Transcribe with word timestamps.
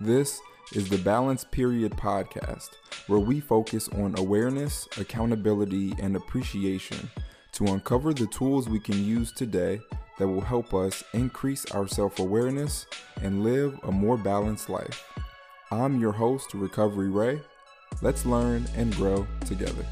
This 0.00 0.40
is 0.72 0.88
the 0.88 0.98
Balance 0.98 1.44
Period 1.44 1.92
podcast, 1.92 2.70
where 3.06 3.20
we 3.20 3.38
focus 3.38 3.88
on 3.90 4.18
awareness, 4.18 4.88
accountability, 4.98 5.94
and 6.00 6.16
appreciation 6.16 7.08
to 7.52 7.66
uncover 7.66 8.12
the 8.12 8.26
tools 8.26 8.68
we 8.68 8.80
can 8.80 9.04
use 9.04 9.30
today 9.30 9.80
that 10.18 10.26
will 10.26 10.40
help 10.40 10.74
us 10.74 11.04
increase 11.12 11.64
our 11.66 11.86
self 11.86 12.18
awareness 12.18 12.86
and 13.22 13.44
live 13.44 13.78
a 13.84 13.92
more 13.92 14.16
balanced 14.16 14.68
life. 14.68 15.08
I'm 15.70 16.00
your 16.00 16.12
host, 16.12 16.54
Recovery 16.54 17.08
Ray. 17.08 17.40
Let's 18.02 18.26
learn 18.26 18.66
and 18.74 18.92
grow 18.96 19.24
together. 19.46 19.86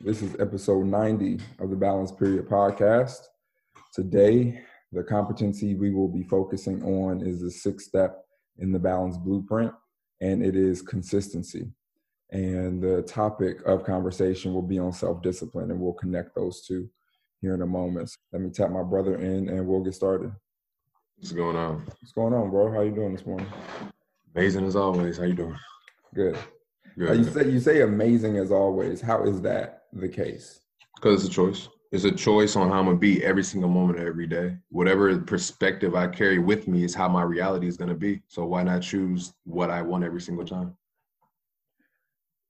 This 0.00 0.20
is 0.20 0.34
episode 0.40 0.86
90 0.86 1.38
of 1.60 1.70
the 1.70 1.76
Balance 1.76 2.10
Period 2.10 2.48
podcast. 2.48 3.20
Today, 3.94 4.64
the 4.92 5.02
competency 5.02 5.74
we 5.74 5.90
will 5.90 6.08
be 6.08 6.22
focusing 6.22 6.82
on 6.82 7.22
is 7.22 7.40
the 7.40 7.50
sixth 7.50 7.86
step 7.88 8.24
in 8.58 8.72
the 8.72 8.78
balance 8.78 9.16
blueprint, 9.16 9.72
and 10.20 10.44
it 10.44 10.56
is 10.56 10.82
consistency. 10.82 11.70
And 12.32 12.82
the 12.82 13.02
topic 13.02 13.58
of 13.66 13.84
conversation 13.84 14.52
will 14.52 14.62
be 14.62 14.78
on 14.78 14.92
self 14.92 15.22
discipline, 15.22 15.70
and 15.70 15.80
we'll 15.80 15.92
connect 15.94 16.34
those 16.34 16.64
two 16.66 16.88
here 17.40 17.54
in 17.54 17.62
a 17.62 17.66
moment. 17.66 18.10
Let 18.32 18.42
me 18.42 18.50
tap 18.50 18.70
my 18.70 18.82
brother 18.82 19.16
in, 19.16 19.48
and 19.48 19.66
we'll 19.66 19.82
get 19.82 19.94
started. 19.94 20.32
What's 21.16 21.32
going 21.32 21.56
on? 21.56 21.84
What's 22.00 22.12
going 22.12 22.34
on, 22.34 22.50
bro? 22.50 22.72
How 22.72 22.82
you 22.82 22.92
doing 22.92 23.14
this 23.14 23.26
morning? 23.26 23.46
Amazing 24.34 24.66
as 24.66 24.76
always. 24.76 25.18
How 25.18 25.24
you 25.24 25.34
doing? 25.34 25.56
Good. 26.14 26.38
Good. 26.98 27.10
Uh, 27.10 27.12
you 27.12 27.24
say 27.24 27.50
you 27.50 27.60
say 27.60 27.80
amazing 27.82 28.36
as 28.36 28.50
always. 28.50 29.00
How 29.00 29.24
is 29.24 29.40
that 29.42 29.84
the 29.92 30.08
case? 30.08 30.60
Because 30.96 31.24
it's 31.24 31.32
a 31.32 31.34
choice. 31.34 31.68
It's 31.92 32.04
a 32.04 32.12
choice 32.12 32.54
on 32.54 32.68
how 32.68 32.78
I'm 32.78 32.84
gonna 32.84 32.98
be 32.98 33.24
every 33.24 33.42
single 33.42 33.68
moment 33.68 33.98
of 33.98 34.06
every 34.06 34.26
day. 34.26 34.56
Whatever 34.68 35.18
perspective 35.18 35.96
I 35.96 36.06
carry 36.06 36.38
with 36.38 36.68
me 36.68 36.84
is 36.84 36.94
how 36.94 37.08
my 37.08 37.22
reality 37.22 37.66
is 37.66 37.76
gonna 37.76 37.96
be. 37.96 38.22
So 38.28 38.44
why 38.46 38.62
not 38.62 38.82
choose 38.82 39.32
what 39.44 39.70
I 39.70 39.82
want 39.82 40.04
every 40.04 40.20
single 40.20 40.44
time? 40.44 40.76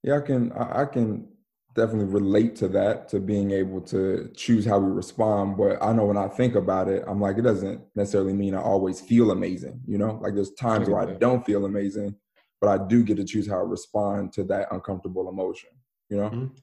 Yeah, 0.03 0.17
I 0.17 0.21
can 0.21 0.51
I 0.51 0.85
can 0.85 1.27
definitely 1.73 2.13
relate 2.13 2.55
to 2.57 2.67
that, 2.67 3.07
to 3.09 3.19
being 3.19 3.51
able 3.51 3.81
to 3.81 4.29
choose 4.35 4.65
how 4.65 4.77
we 4.77 4.91
respond. 4.91 5.57
But 5.57 5.81
I 5.81 5.93
know 5.93 6.05
when 6.05 6.17
I 6.17 6.27
think 6.27 6.55
about 6.55 6.87
it, 6.87 7.03
I'm 7.07 7.21
like, 7.21 7.37
it 7.37 7.43
doesn't 7.43 7.81
necessarily 7.95 8.33
mean 8.33 8.53
I 8.53 8.61
always 8.61 9.01
feel 9.01 9.31
amazing, 9.31 9.81
you 9.87 9.97
know? 9.97 10.19
Like 10.21 10.35
there's 10.35 10.51
times 10.51 10.89
where 10.89 10.99
I 10.99 11.13
don't 11.13 11.45
feel 11.45 11.65
amazing, 11.65 12.15
but 12.59 12.69
I 12.69 12.87
do 12.87 13.03
get 13.03 13.17
to 13.17 13.23
choose 13.23 13.47
how 13.47 13.57
I 13.57 13.63
respond 13.63 14.33
to 14.33 14.43
that 14.45 14.67
uncomfortable 14.71 15.29
emotion, 15.29 15.69
you 16.09 16.17
know? 16.17 16.29
Mm-hmm. 16.29 16.55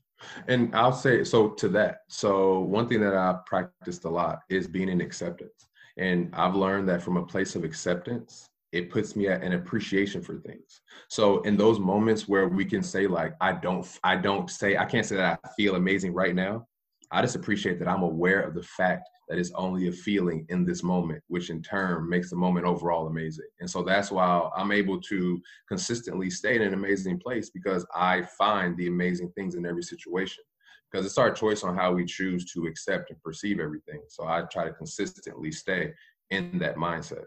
And 0.46 0.74
I'll 0.74 0.92
say 0.92 1.24
so 1.24 1.50
to 1.50 1.68
that. 1.70 2.02
So 2.08 2.60
one 2.60 2.88
thing 2.88 3.00
that 3.00 3.14
I 3.14 3.36
practiced 3.46 4.04
a 4.04 4.08
lot 4.08 4.40
is 4.48 4.66
being 4.66 4.88
in 4.88 5.00
acceptance. 5.00 5.68
And 5.96 6.32
I've 6.34 6.54
learned 6.54 6.88
that 6.88 7.02
from 7.02 7.16
a 7.16 7.24
place 7.24 7.56
of 7.56 7.64
acceptance, 7.64 8.50
it 8.72 8.90
puts 8.90 9.16
me 9.16 9.28
at 9.28 9.42
an 9.42 9.54
appreciation 9.54 10.22
for 10.22 10.36
things. 10.36 10.80
So 11.08 11.40
in 11.42 11.56
those 11.56 11.78
moments 11.78 12.28
where 12.28 12.48
we 12.48 12.64
can 12.64 12.82
say 12.82 13.06
like 13.06 13.34
I 13.40 13.52
don't 13.52 13.86
I 14.04 14.16
don't 14.16 14.50
say 14.50 14.76
I 14.76 14.84
can't 14.84 15.06
say 15.06 15.16
that 15.16 15.40
I 15.42 15.48
feel 15.56 15.76
amazing 15.76 16.12
right 16.12 16.34
now. 16.34 16.66
I 17.10 17.22
just 17.22 17.36
appreciate 17.36 17.78
that 17.78 17.88
I'm 17.88 18.02
aware 18.02 18.40
of 18.42 18.54
the 18.54 18.62
fact 18.62 19.08
that 19.28 19.38
it's 19.38 19.52
only 19.54 19.88
a 19.88 19.92
feeling 19.92 20.46
in 20.48 20.64
this 20.64 20.82
moment, 20.82 21.22
which 21.28 21.50
in 21.50 21.62
turn 21.62 22.08
makes 22.08 22.30
the 22.30 22.36
moment 22.36 22.66
overall 22.66 23.06
amazing. 23.06 23.46
And 23.60 23.68
so 23.68 23.82
that's 23.82 24.10
why 24.10 24.48
I'm 24.56 24.72
able 24.72 25.00
to 25.02 25.40
consistently 25.68 26.30
stay 26.30 26.56
in 26.56 26.62
an 26.62 26.74
amazing 26.74 27.18
place 27.20 27.50
because 27.50 27.86
I 27.94 28.22
find 28.38 28.76
the 28.76 28.88
amazing 28.88 29.30
things 29.32 29.54
in 29.54 29.66
every 29.66 29.82
situation. 29.82 30.44
Because 30.90 31.04
it's 31.04 31.18
our 31.18 31.30
choice 31.30 31.64
on 31.64 31.76
how 31.76 31.92
we 31.92 32.06
choose 32.06 32.50
to 32.52 32.66
accept 32.66 33.10
and 33.10 33.22
perceive 33.22 33.60
everything. 33.60 34.00
So 34.08 34.24
I 34.24 34.42
try 34.50 34.64
to 34.64 34.72
consistently 34.72 35.52
stay 35.52 35.92
in 36.30 36.58
that 36.60 36.76
mindset. 36.76 37.24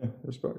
Yeah, 0.00 0.10
respect. 0.22 0.58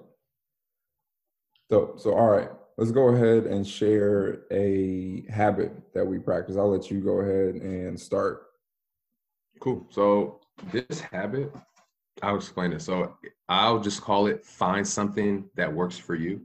So, 1.72 1.94
so 1.98 2.14
all 2.14 2.30
right, 2.30 2.50
let's 2.78 2.92
go 2.92 3.10
ahead 3.10 3.46
and 3.46 3.66
share 3.66 4.42
a 4.52 5.26
habit 5.30 5.72
that 5.94 6.06
we 6.06 6.20
practice. 6.20 6.58
I'll 6.58 6.70
let 6.70 6.92
you 6.92 7.00
go 7.00 7.22
ahead 7.22 7.56
and 7.56 7.98
start. 7.98 8.47
Cool. 9.60 9.86
So 9.90 10.40
this 10.72 11.00
habit, 11.00 11.54
I'll 12.22 12.36
explain 12.36 12.74
it. 12.74 12.82
So 12.82 13.16
I'll 13.50 13.80
just 13.80 14.02
call 14.02 14.28
it 14.28 14.46
find 14.46 14.88
something 14.88 15.50
that 15.56 15.72
works 15.72 15.98
for 15.98 16.16
you. 16.16 16.42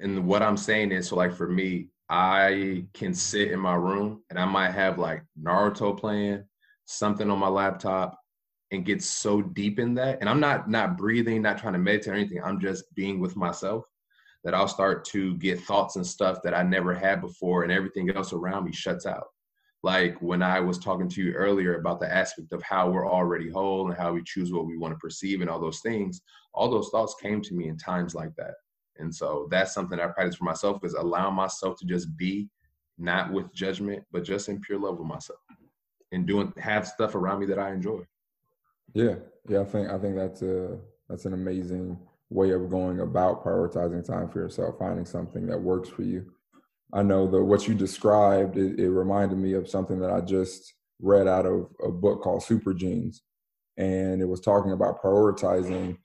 And 0.00 0.26
what 0.26 0.42
I'm 0.42 0.56
saying 0.56 0.92
is, 0.92 1.08
so 1.08 1.16
like 1.16 1.34
for 1.34 1.48
me, 1.48 1.88
I 2.08 2.84
can 2.92 3.14
sit 3.14 3.52
in 3.52 3.60
my 3.60 3.74
room 3.74 4.22
and 4.30 4.38
I 4.38 4.44
might 4.44 4.72
have 4.72 4.98
like 4.98 5.24
Naruto 5.40 5.98
playing, 5.98 6.44
something 6.84 7.30
on 7.30 7.38
my 7.38 7.48
laptop, 7.48 8.18
and 8.70 8.84
get 8.84 9.02
so 9.02 9.42
deep 9.42 9.78
in 9.78 9.94
that. 9.94 10.18
And 10.20 10.28
I'm 10.28 10.40
not 10.40 10.68
not 10.68 10.98
breathing, 10.98 11.42
not 11.42 11.58
trying 11.58 11.74
to 11.74 11.78
meditate 11.78 12.12
or 12.12 12.16
anything. 12.16 12.42
I'm 12.42 12.60
just 12.60 12.84
being 12.94 13.20
with 13.20 13.36
myself. 13.36 13.84
That 14.44 14.54
I'll 14.54 14.66
start 14.66 15.04
to 15.06 15.36
get 15.36 15.60
thoughts 15.60 15.94
and 15.94 16.04
stuff 16.04 16.42
that 16.42 16.52
I 16.52 16.64
never 16.64 16.92
had 16.92 17.20
before, 17.20 17.62
and 17.62 17.70
everything 17.70 18.10
else 18.10 18.32
around 18.32 18.64
me 18.64 18.72
shuts 18.72 19.06
out 19.06 19.28
like 19.82 20.16
when 20.20 20.42
I 20.42 20.60
was 20.60 20.78
talking 20.78 21.08
to 21.08 21.22
you 21.22 21.32
earlier 21.32 21.76
about 21.76 22.00
the 22.00 22.12
aspect 22.12 22.52
of 22.52 22.62
how 22.62 22.88
we're 22.88 23.10
already 23.10 23.50
whole 23.50 23.88
and 23.88 23.96
how 23.96 24.12
we 24.12 24.22
choose 24.24 24.52
what 24.52 24.66
we 24.66 24.76
want 24.76 24.94
to 24.94 24.98
perceive 24.98 25.40
and 25.40 25.50
all 25.50 25.60
those 25.60 25.80
things, 25.80 26.22
all 26.54 26.70
those 26.70 26.90
thoughts 26.90 27.16
came 27.20 27.40
to 27.42 27.54
me 27.54 27.68
in 27.68 27.76
times 27.76 28.14
like 28.14 28.34
that. 28.36 28.54
And 28.98 29.12
so 29.12 29.48
that's 29.50 29.74
something 29.74 29.98
I 29.98 30.06
practice 30.06 30.36
for 30.36 30.44
myself 30.44 30.84
is 30.84 30.94
allowing 30.94 31.34
myself 31.34 31.78
to 31.80 31.86
just 31.86 32.16
be 32.16 32.48
not 32.98 33.32
with 33.32 33.52
judgment, 33.52 34.04
but 34.12 34.22
just 34.22 34.48
in 34.48 34.60
pure 34.60 34.78
love 34.78 34.98
with 34.98 35.08
myself 35.08 35.40
and 36.12 36.26
doing 36.26 36.52
have 36.58 36.86
stuff 36.86 37.14
around 37.14 37.40
me 37.40 37.46
that 37.46 37.58
I 37.58 37.72
enjoy. 37.72 38.02
Yeah. 38.94 39.16
Yeah. 39.48 39.62
I 39.62 39.64
think 39.64 39.90
I 39.90 39.98
think 39.98 40.14
that's 40.14 40.42
a 40.42 40.78
that's 41.08 41.24
an 41.24 41.32
amazing 41.32 41.98
way 42.30 42.50
of 42.50 42.70
going 42.70 43.00
about 43.00 43.44
prioritizing 43.44 44.06
time 44.06 44.28
for 44.28 44.38
yourself, 44.38 44.78
finding 44.78 45.04
something 45.04 45.46
that 45.46 45.60
works 45.60 45.88
for 45.88 46.02
you. 46.02 46.31
I 46.92 47.02
know 47.02 47.26
that 47.30 47.42
what 47.42 47.66
you 47.66 47.74
described, 47.74 48.56
it, 48.58 48.78
it, 48.78 48.90
reminded 48.90 49.38
me 49.38 49.54
of 49.54 49.68
something 49.68 49.98
that 50.00 50.10
I 50.10 50.20
just 50.20 50.74
read 51.00 51.26
out 51.26 51.46
of 51.46 51.68
a 51.82 51.90
book 51.90 52.22
called 52.22 52.42
Super 52.42 52.74
Genes. 52.74 53.22
And 53.78 54.20
it 54.20 54.28
was 54.28 54.40
talking 54.40 54.72
about 54.72 55.02
prioritizing 55.02 55.96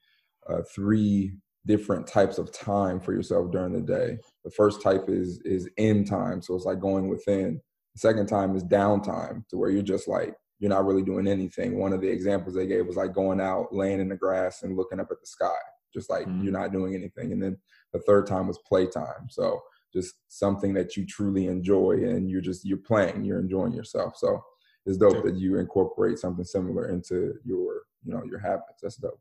uh, 0.49 0.61
three 0.73 1.33
different 1.65 2.07
types 2.07 2.37
of 2.37 2.51
time 2.53 2.99
for 2.99 3.13
yourself 3.13 3.51
during 3.51 3.73
the 3.73 3.81
day. 3.81 4.17
The 4.45 4.51
first 4.51 4.81
type 4.81 5.09
is 5.09 5.41
is 5.43 5.69
in 5.77 6.05
time, 6.05 6.41
so 6.41 6.55
it's 6.55 6.65
like 6.65 6.79
going 6.79 7.09
within. 7.09 7.59
The 7.95 7.99
second 7.99 8.27
time 8.27 8.55
is 8.55 8.63
downtime, 8.63 9.45
to 9.49 9.57
where 9.57 9.69
you're 9.69 9.81
just 9.81 10.07
like 10.07 10.33
you're 10.59 10.69
not 10.69 10.85
really 10.85 11.03
doing 11.03 11.27
anything. 11.27 11.77
One 11.77 11.93
of 11.93 12.01
the 12.01 12.09
examples 12.09 12.55
they 12.55 12.65
gave 12.65 12.87
was 12.87 12.95
like 12.95 13.13
going 13.13 13.41
out, 13.41 13.73
laying 13.73 13.99
in 13.99 14.09
the 14.09 14.15
grass, 14.15 14.63
and 14.63 14.77
looking 14.77 14.99
up 14.99 15.09
at 15.11 15.19
the 15.19 15.27
sky, 15.27 15.59
just 15.93 16.09
like 16.09 16.25
mm-hmm. 16.25 16.43
you're 16.43 16.53
not 16.53 16.71
doing 16.71 16.95
anything. 16.95 17.33
And 17.33 17.43
then 17.43 17.57
the 17.91 17.99
third 17.99 18.25
time 18.25 18.47
was 18.47 18.59
playtime. 18.67 19.27
So 19.29 19.61
just 19.93 20.15
something 20.27 20.73
that 20.73 20.95
you 20.95 21.05
truly 21.05 21.47
enjoy 21.47 21.91
and 21.91 22.29
you're 22.29 22.41
just 22.41 22.65
you're 22.65 22.77
playing 22.77 23.23
you're 23.23 23.39
enjoying 23.39 23.73
yourself. 23.73 24.15
So 24.17 24.43
it's 24.85 24.97
dope 24.97 25.23
that 25.23 25.35
you 25.35 25.57
incorporate 25.57 26.19
something 26.19 26.45
similar 26.45 26.89
into 26.89 27.35
your 27.43 27.83
you 28.03 28.13
know 28.13 28.23
your 28.25 28.39
habits. 28.39 28.81
That's 28.81 28.97
dope. 28.97 29.19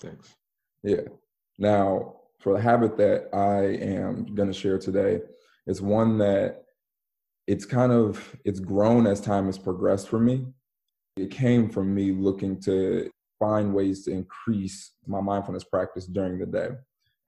Thanks. 0.00 0.34
Yeah. 0.82 1.02
Now 1.58 2.16
for 2.40 2.52
the 2.52 2.60
habit 2.60 2.98
that 2.98 3.28
i 3.34 3.62
am 3.82 4.26
going 4.34 4.46
to 4.46 4.52
share 4.52 4.78
today 4.78 5.20
it's 5.66 5.80
one 5.80 6.18
that 6.18 6.66
it's 7.46 7.64
kind 7.64 7.92
of 7.92 8.36
it's 8.44 8.60
grown 8.60 9.06
as 9.06 9.20
time 9.20 9.46
has 9.46 9.58
progressed 9.58 10.08
for 10.08 10.18
me. 10.18 10.46
It 11.16 11.30
came 11.30 11.68
from 11.68 11.94
me 11.94 12.12
looking 12.12 12.60
to 12.62 13.10
find 13.38 13.72
ways 13.74 14.04
to 14.04 14.10
increase 14.10 14.92
my 15.06 15.20
mindfulness 15.20 15.64
practice 15.64 16.06
during 16.06 16.38
the 16.38 16.46
day. 16.46 16.70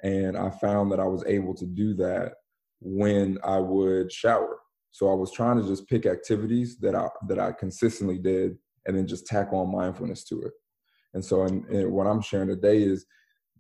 And 0.03 0.37
i 0.37 0.49
found 0.49 0.93
that 0.93 1.01
i 1.01 1.05
was 1.05 1.25
able 1.27 1.55
to 1.55 1.67
do 1.67 1.95
that 1.95 2.35
when 2.81 3.39
I 3.45 3.59
would 3.59 4.13
shower. 4.13 4.59
So 4.91 5.11
I 5.11 5.15
was 5.15 5.33
trying 5.33 5.61
to 5.61 5.67
just 5.67 5.89
pick 5.89 6.07
activities 6.07 6.79
that 6.79 6.95
I 6.95 7.09
that 7.29 7.39
I 7.39 7.53
consistently 7.53 8.19
did 8.19 8.57
and 8.87 8.97
then 8.97 9.07
just 9.07 9.27
tack 9.27 9.53
on 9.53 9.73
mindfulness 9.73 10.25
to 10.25 10.43
it. 10.43 10.53
And 11.15 11.25
so 11.25 11.43
and, 11.43 11.65
and 11.67 11.93
what 11.93 12.07
I'm 12.07 12.23
sharing 12.23 12.49
today 12.49 12.83
is 12.83 13.07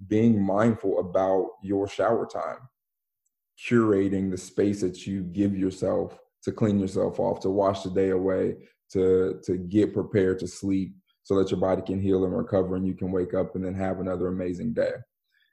being 0.06 0.43
mindful 0.43 1.00
about 1.00 1.49
your 1.62 1.88
shower 1.88 2.26
time, 2.26 2.59
curating 3.69 4.31
the 4.31 4.38
space 4.38 4.81
that 4.81 5.06
you 5.06 5.23
give 5.23 5.56
yourself 5.56 6.19
to 6.44 6.53
clean 6.53 6.79
yourself 6.79 7.19
off, 7.19 7.41
to 7.41 7.50
wash 7.50 7.82
the 7.82 7.91
day 7.91 8.11
away, 8.11 8.56
to 8.93 9.41
to 9.44 9.59
get 9.59 9.94
prepared 9.94 10.38
to 10.41 10.49
sleep 10.49 10.94
so 11.25 11.37
that 11.38 11.50
your 11.50 11.61
body 11.61 11.82
can 11.82 12.00
heal 12.00 12.25
and 12.25 12.35
recover 12.35 12.76
and 12.76 12.87
you 12.87 12.94
can 12.94 13.12
wake 13.12 13.35
up 13.35 13.55
and 13.55 13.65
then 13.65 13.75
have 13.75 14.00
another 14.00 14.29
amazing 14.29 14.73
day 14.73 14.93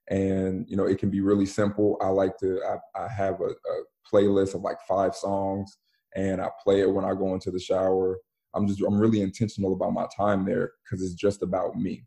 and 0.09 0.65
you 0.69 0.77
know 0.77 0.85
it 0.85 0.99
can 0.99 1.09
be 1.09 1.21
really 1.21 1.45
simple. 1.45 1.97
I 2.01 2.07
like 2.07 2.37
to 2.39 2.61
i, 2.63 3.03
I 3.03 3.07
have 3.07 3.41
a, 3.41 3.45
a, 3.45 3.83
playlist 4.13 4.53
of 4.53 4.61
like 4.61 4.77
five 4.87 5.15
songs 5.15 5.79
and 6.15 6.39
i 6.39 6.47
play 6.63 6.81
it 6.81 6.93
when 6.93 7.03
i 7.03 7.13
go 7.13 7.33
into 7.33 7.49
the 7.49 7.59
shower. 7.59 8.19
I'm 8.53 8.67
just 8.67 8.81
i'm 8.81 8.99
really 8.99 9.21
intentional 9.21 9.73
about 9.73 9.93
my 9.93 10.05
time 10.15 10.45
there 10.45 10.73
because 10.83 11.03
it's 11.03 11.15
just 11.15 11.41
about 11.41 11.75
me. 11.75 12.05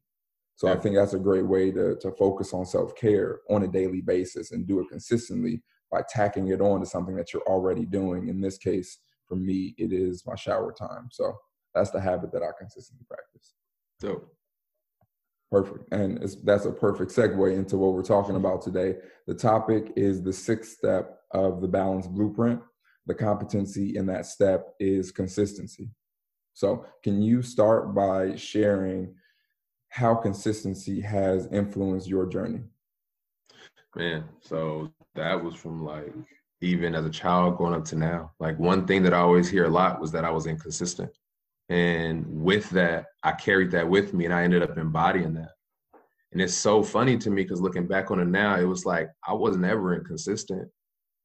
So 0.56 0.68
yeah. 0.68 0.74
i 0.74 0.76
think 0.76 0.94
that's 0.94 1.14
a 1.14 1.18
great 1.18 1.46
way 1.46 1.72
to, 1.72 1.96
to 1.96 2.12
focus 2.12 2.54
on 2.54 2.64
self-care 2.64 3.40
on 3.50 3.64
a 3.64 3.68
daily 3.68 4.00
basis 4.00 4.52
and 4.52 4.66
do 4.66 4.80
it 4.80 4.88
consistently 4.88 5.62
by 5.90 6.02
tacking 6.08 6.48
it 6.48 6.60
on 6.60 6.80
to 6.80 6.86
something 6.86 7.16
that 7.16 7.32
you're 7.32 7.48
already 7.48 7.84
doing. 7.84 8.28
In 8.28 8.40
this 8.40 8.58
case 8.58 8.98
for 9.26 9.34
me 9.34 9.74
it 9.76 9.92
is 9.92 10.22
my 10.24 10.36
shower 10.36 10.72
time. 10.72 11.08
So 11.10 11.36
that's 11.74 11.90
the 11.90 12.00
habit 12.00 12.32
that 12.32 12.42
i 12.42 12.50
consistently 12.56 13.06
practice. 13.08 13.54
So 14.00 14.30
Perfect. 15.50 15.92
And 15.92 16.18
that's 16.44 16.66
a 16.66 16.72
perfect 16.72 17.10
segue 17.10 17.56
into 17.56 17.78
what 17.78 17.94
we're 17.94 18.02
talking 18.02 18.34
mm-hmm. 18.34 18.44
about 18.44 18.62
today. 18.62 18.96
The 19.26 19.34
topic 19.34 19.92
is 19.96 20.22
the 20.22 20.32
sixth 20.32 20.72
step 20.72 21.20
of 21.30 21.60
the 21.60 21.68
balance 21.68 22.06
blueprint. 22.06 22.60
The 23.06 23.14
competency 23.14 23.96
in 23.96 24.06
that 24.06 24.26
step 24.26 24.74
is 24.78 25.10
consistency. 25.10 25.88
So, 26.52 26.84
can 27.02 27.22
you 27.22 27.40
start 27.40 27.94
by 27.94 28.36
sharing 28.36 29.14
how 29.88 30.14
consistency 30.14 31.00
has 31.00 31.48
influenced 31.50 32.08
your 32.08 32.26
journey? 32.26 32.60
Man, 33.96 34.24
so 34.40 34.92
that 35.14 35.42
was 35.42 35.54
from 35.54 35.84
like 35.84 36.12
even 36.60 36.94
as 36.94 37.06
a 37.06 37.10
child 37.10 37.56
going 37.56 37.74
up 37.74 37.84
to 37.86 37.96
now. 37.96 38.32
Like 38.40 38.58
one 38.58 38.86
thing 38.86 39.02
that 39.04 39.14
I 39.14 39.18
always 39.18 39.48
hear 39.48 39.64
a 39.64 39.70
lot 39.70 40.00
was 40.00 40.12
that 40.12 40.24
I 40.24 40.30
was 40.30 40.46
inconsistent. 40.46 41.10
And 41.68 42.24
with 42.26 42.70
that, 42.70 43.06
I 43.22 43.32
carried 43.32 43.70
that 43.72 43.88
with 43.88 44.14
me 44.14 44.24
and 44.24 44.34
I 44.34 44.42
ended 44.42 44.62
up 44.62 44.78
embodying 44.78 45.34
that. 45.34 45.50
And 46.32 46.40
it's 46.40 46.54
so 46.54 46.82
funny 46.82 47.16
to 47.18 47.30
me 47.30 47.42
because 47.42 47.60
looking 47.60 47.86
back 47.86 48.10
on 48.10 48.20
it 48.20 48.26
now, 48.26 48.58
it 48.58 48.64
was 48.64 48.84
like 48.84 49.08
I 49.26 49.32
wasn't 49.32 49.64
ever 49.64 49.94
inconsistent. 49.94 50.68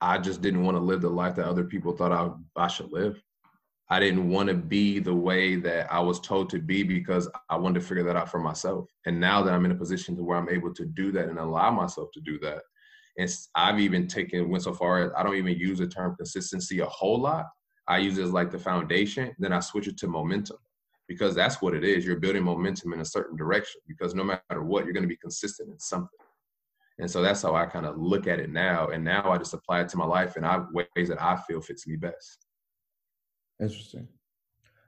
I 0.01 0.18
just 0.18 0.42
didn't 0.42 0.63
want 0.63 0.75
to 0.75 0.84
live 0.84 1.01
the 1.01 1.10
life 1.10 1.36
that 1.36 1.48
other 1.48 1.63
people 1.63 1.95
thought 1.95 2.12
I, 2.12 2.30
I 2.62 2.68
should 2.68 2.92
live. 2.92 3.22
I 3.90 4.00
didn't 4.00 4.30
want 4.30 4.50
to 4.50 4.56
be 4.56 5.00
the 5.00 5.13
way 5.13 5.56
that 5.57 5.92
I 5.92 6.00
was 6.00 6.19
told 6.19 6.50
to 6.50 6.60
be 6.60 6.84
because 6.84 7.30
I 7.50 7.57
wanted 7.57 7.81
to 7.81 7.86
figure 7.86 8.04
that 8.04 8.16
out 8.16 8.30
for 8.30 8.40
myself. 8.40 8.90
And 9.06 9.19
now 9.19 9.44
that 9.44 9.54
I'm 9.54 9.66
in 9.66 9.72
a 9.72 9.75
position 9.75 10.16
to 10.16 10.24
where 10.24 10.38
I'm 10.38 10.50
able 10.50 10.74
to 10.74 10.86
do 10.86 11.12
that 11.12 11.30
and 11.30 11.38
allow 11.38 11.69
myself 11.69 12.10
to 12.13 12.22
do 12.22 12.40
that, 12.40 12.63
and 13.18 13.30
I've 13.56 13.80
even 13.80 14.07
taken 14.07 14.50
went 14.50 14.63
so 14.63 14.74
far 14.74 15.00
as 15.00 15.12
I 15.16 15.24
don't 15.24 15.36
even 15.36 15.57
use 15.57 15.80
the 15.80 15.88
term 15.88 16.16
consistency 16.16 16.80
a 16.80 16.86
whole 16.86 17.19
lot. 17.19 17.45
I 17.88 17.97
use 17.97 18.18
it 18.18 18.24
as 18.24 18.31
like 18.31 18.51
the 18.51 18.59
foundation. 18.59 19.35
Then 19.39 19.53
I 19.53 19.59
switch 19.59 19.88
it 19.88 19.97
to 19.97 20.07
momentum 20.07 20.57
because 21.07 21.35
that's 21.35 21.62
what 21.62 21.74
it 21.74 21.83
is. 21.83 22.06
You're 22.06 22.19
building 22.19 22.44
momentum 22.44 22.94
in 22.94 23.01
a 23.01 23.06
certain 23.06 23.35
direction 23.35 23.81
because 23.88 24.15
no 24.15 24.24
matter 24.24 24.63
what, 24.63 24.85
you're 24.85 24.94
going 24.94 25.03
to 25.03 25.07
be 25.07 25.18
consistent 25.18 25.69
in 25.69 25.80
something. 25.80 26.19
And 27.00 27.09
so 27.09 27.21
that's 27.21 27.41
how 27.41 27.56
I 27.56 27.65
kind 27.65 27.85
of 27.85 27.97
look 27.97 28.27
at 28.27 28.39
it 28.39 28.51
now. 28.51 28.89
And 28.89 29.03
now 29.03 29.31
I 29.31 29.38
just 29.38 29.53
apply 29.53 29.81
it 29.81 29.89
to 29.89 29.97
my 29.97 30.06
life 30.06 30.38
in 30.38 30.44
ways 30.74 31.09
that 31.09 31.21
I 31.21 31.38
feel 31.47 31.59
fits 31.59 31.88
me 31.88 31.95
best. 31.95 32.45
Interesting. 33.59 34.07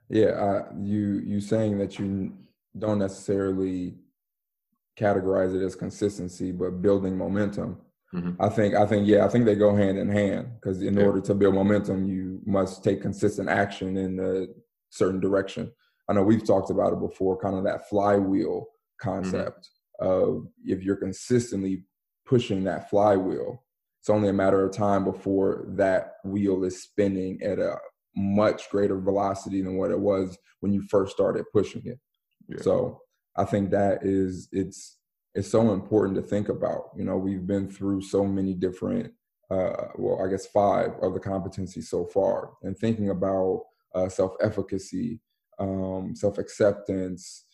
Yeah, 0.08 0.62
you 0.78 1.20
you 1.24 1.40
saying 1.40 1.78
that 1.78 1.98
you 1.98 2.32
don't 2.78 3.00
necessarily 3.00 3.96
categorize 4.98 5.54
it 5.54 5.64
as 5.64 5.74
consistency, 5.74 6.52
but 6.52 6.80
building 6.80 7.16
momentum. 7.16 7.78
Mm-hmm. 8.14 8.40
I 8.40 8.48
think 8.48 8.74
I 8.74 8.86
think 8.86 9.06
yeah, 9.06 9.24
I 9.24 9.28
think 9.28 9.44
they 9.44 9.56
go 9.56 9.74
hand 9.74 9.98
in 9.98 10.08
hand 10.08 10.48
because 10.54 10.80
in 10.80 10.96
yeah. 10.96 11.04
order 11.04 11.20
to 11.20 11.34
build 11.34 11.54
momentum, 11.54 12.04
you 12.04 12.40
must 12.46 12.84
take 12.84 13.02
consistent 13.02 13.48
action 13.48 13.96
in 13.96 14.20
a 14.20 14.46
certain 14.90 15.20
direction. 15.20 15.72
I 16.08 16.12
know 16.12 16.22
we've 16.22 16.46
talked 16.46 16.70
about 16.70 16.92
it 16.92 17.00
before, 17.00 17.38
kind 17.38 17.56
of 17.56 17.64
that 17.64 17.88
flywheel 17.88 18.60
mm-hmm. 18.60 19.10
concept 19.10 19.68
mm-hmm. 20.00 20.08
of 20.08 20.46
if 20.64 20.82
you're 20.82 20.96
consistently 20.96 21.84
pushing 22.24 22.64
that 22.64 22.90
flywheel, 22.90 23.64
it's 24.00 24.10
only 24.10 24.28
a 24.28 24.32
matter 24.32 24.64
of 24.64 24.72
time 24.72 25.04
before 25.04 25.66
that 25.70 26.14
wheel 26.24 26.64
is 26.64 26.82
spinning 26.82 27.40
at 27.42 27.58
a 27.58 27.76
much 28.16 28.70
greater 28.70 29.00
velocity 29.00 29.62
than 29.62 29.76
what 29.76 29.90
it 29.90 29.98
was 29.98 30.38
when 30.60 30.72
you 30.72 30.82
first 30.82 31.12
started 31.12 31.44
pushing 31.52 31.82
it. 31.84 31.98
Yeah. 32.48 32.62
So 32.62 33.00
I 33.36 33.44
think 33.44 33.70
that 33.70 33.98
is 34.02 34.48
it's 34.52 34.95
it's 35.36 35.50
so 35.50 35.72
important 35.72 36.16
to 36.16 36.22
think 36.22 36.48
about. 36.48 36.90
You 36.96 37.04
know, 37.04 37.16
we've 37.16 37.46
been 37.46 37.70
through 37.70 38.00
so 38.00 38.24
many 38.24 38.54
different 38.54 39.12
uh, 39.50 39.88
well, 39.94 40.24
I 40.24 40.28
guess 40.28 40.46
five 40.46 40.92
of 41.02 41.14
the 41.14 41.20
competencies 41.20 41.84
so 41.84 42.04
far, 42.06 42.54
and 42.62 42.76
thinking 42.76 43.10
about 43.10 43.62
uh, 43.94 44.08
self-efficacy, 44.08 45.20
um, 45.60 46.14
self-acceptance, 46.16 47.44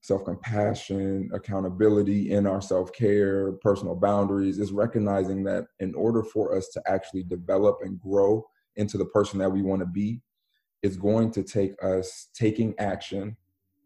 self-compassion, 0.00 1.30
accountability 1.34 2.30
in 2.30 2.46
our 2.46 2.62
self-care, 2.62 3.52
personal 3.60 3.94
boundaries 3.94 4.58
is 4.58 4.72
recognizing 4.72 5.44
that 5.44 5.66
in 5.78 5.94
order 5.94 6.22
for 6.22 6.56
us 6.56 6.68
to 6.68 6.82
actually 6.86 7.22
develop 7.22 7.78
and 7.82 8.00
grow 8.00 8.44
into 8.76 8.96
the 8.96 9.04
person 9.06 9.38
that 9.38 9.50
we 9.50 9.60
want 9.60 9.80
to 9.80 9.86
be 9.86 10.22
is 10.82 10.96
going 10.96 11.30
to 11.30 11.42
take 11.42 11.72
us 11.84 12.30
taking 12.34 12.74
action 12.78 13.36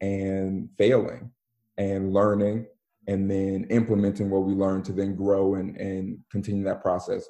and 0.00 0.68
failing 0.78 1.30
and 1.78 2.12
learning 2.12 2.66
and 3.06 3.30
then 3.30 3.66
implementing 3.70 4.30
what 4.30 4.44
we 4.44 4.54
learn 4.54 4.82
to 4.82 4.92
then 4.92 5.14
grow 5.14 5.54
and, 5.54 5.76
and 5.76 6.18
continue 6.30 6.64
that 6.64 6.82
process 6.82 7.26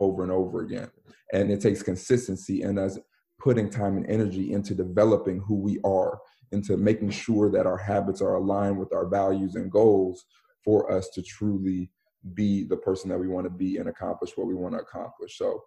over 0.00 0.22
and 0.22 0.32
over 0.32 0.62
again. 0.62 0.90
And 1.32 1.50
it 1.50 1.60
takes 1.60 1.82
consistency 1.82 2.62
and 2.62 2.78
us 2.78 2.98
putting 3.38 3.70
time 3.70 3.96
and 3.96 4.06
energy 4.06 4.52
into 4.52 4.74
developing 4.74 5.40
who 5.40 5.56
we 5.56 5.78
are, 5.84 6.18
into 6.52 6.76
making 6.76 7.10
sure 7.10 7.50
that 7.50 7.66
our 7.66 7.76
habits 7.76 8.20
are 8.20 8.34
aligned 8.34 8.78
with 8.78 8.92
our 8.92 9.06
values 9.08 9.54
and 9.54 9.70
goals 9.70 10.24
for 10.64 10.90
us 10.90 11.08
to 11.10 11.22
truly 11.22 11.90
be 12.32 12.64
the 12.64 12.76
person 12.76 13.10
that 13.10 13.18
we 13.18 13.28
want 13.28 13.44
to 13.44 13.50
be 13.50 13.76
and 13.76 13.88
accomplish 13.88 14.32
what 14.36 14.46
we 14.46 14.54
want 14.54 14.74
to 14.74 14.80
accomplish. 14.80 15.36
So 15.36 15.62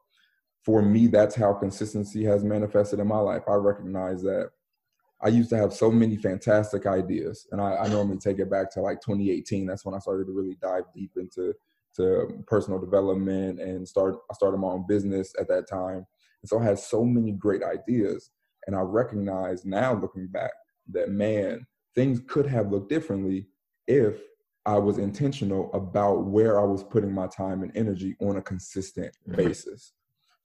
for 0.65 0.81
me, 0.81 1.07
that's 1.07 1.35
how 1.35 1.53
consistency 1.53 2.23
has 2.25 2.43
manifested 2.43 2.99
in 2.99 3.07
my 3.07 3.19
life. 3.19 3.43
I 3.47 3.53
recognize 3.53 4.21
that 4.23 4.49
I 5.21 5.29
used 5.29 5.49
to 5.49 5.57
have 5.57 5.73
so 5.73 5.89
many 5.89 6.15
fantastic 6.15 6.85
ideas, 6.85 7.47
and 7.51 7.59
I, 7.59 7.75
I, 7.75 7.87
normally 7.87 8.17
take 8.17 8.37
it 8.39 8.51
back 8.51 8.69
to 8.71 8.81
like 8.81 9.01
2018. 9.01 9.65
That's 9.65 9.83
when 9.83 9.95
I 9.95 9.99
started 9.99 10.25
to 10.25 10.31
really 10.31 10.57
dive 10.61 10.83
deep 10.93 11.11
into 11.15 11.53
to 11.95 12.43
personal 12.45 12.79
development 12.79 13.59
and 13.59 13.87
start. 13.87 14.15
I 14.29 14.33
started 14.35 14.57
my 14.57 14.67
own 14.67 14.85
business 14.87 15.33
at 15.39 15.47
that 15.47 15.67
time, 15.67 16.05
and 16.41 16.49
so 16.49 16.59
I 16.59 16.63
had 16.63 16.79
so 16.79 17.03
many 17.03 17.31
great 17.31 17.63
ideas. 17.63 18.29
And 18.67 18.75
I 18.75 18.81
recognize 18.81 19.65
now, 19.65 19.93
looking 19.93 20.27
back, 20.27 20.51
that 20.91 21.09
man, 21.09 21.65
things 21.95 22.21
could 22.27 22.45
have 22.45 22.69
looked 22.71 22.89
differently 22.89 23.47
if 23.87 24.21
I 24.67 24.77
was 24.77 24.97
intentional 24.97 25.71
about 25.73 26.25
where 26.25 26.59
I 26.59 26.63
was 26.65 26.83
putting 26.83 27.13
my 27.13 27.27
time 27.27 27.63
and 27.63 27.75
energy 27.75 28.15
on 28.19 28.35
a 28.35 28.41
consistent 28.41 29.15
mm-hmm. 29.27 29.37
basis. 29.37 29.93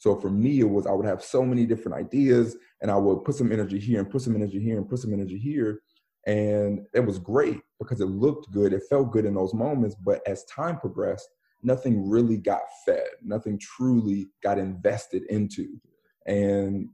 So 0.02 0.16
for 0.16 0.30
me, 0.30 0.58
it 0.58 0.68
was 0.68 0.84
I 0.84 0.90
would 0.90 1.06
have 1.06 1.22
so 1.22 1.44
many 1.44 1.64
different 1.64 1.96
ideas 1.96 2.56
and 2.80 2.90
I 2.90 2.96
would 2.96 3.22
put 3.22 3.36
some 3.36 3.52
energy 3.52 3.78
here 3.78 4.00
and 4.00 4.10
put 4.10 4.22
some 4.22 4.34
energy 4.34 4.58
here 4.58 4.76
and 4.76 4.88
put 4.88 4.98
some 4.98 5.12
energy 5.12 5.38
here. 5.38 5.80
And 6.26 6.80
it 6.92 7.06
was 7.06 7.20
great 7.20 7.60
because 7.78 8.00
it 8.00 8.08
looked 8.08 8.50
good. 8.50 8.72
It 8.72 8.82
felt 8.90 9.12
good 9.12 9.24
in 9.24 9.34
those 9.34 9.54
moments. 9.54 9.94
But 9.94 10.20
as 10.26 10.44
time 10.46 10.80
progressed, 10.80 11.28
nothing 11.62 12.10
really 12.10 12.36
got 12.36 12.62
fed, 12.84 13.06
nothing 13.22 13.60
truly 13.60 14.26
got 14.42 14.58
invested 14.58 15.22
into. 15.30 15.80
And, 16.26 16.88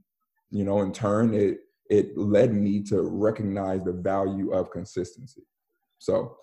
you 0.50 0.64
know, 0.64 0.82
in 0.82 0.92
turn, 0.92 1.32
it 1.32 1.60
it 1.88 2.14
led 2.18 2.52
me 2.52 2.82
to 2.82 3.00
recognize 3.00 3.82
the 3.84 3.92
value 3.92 4.52
of 4.52 4.70
consistency. 4.70 5.46
So 5.98 6.36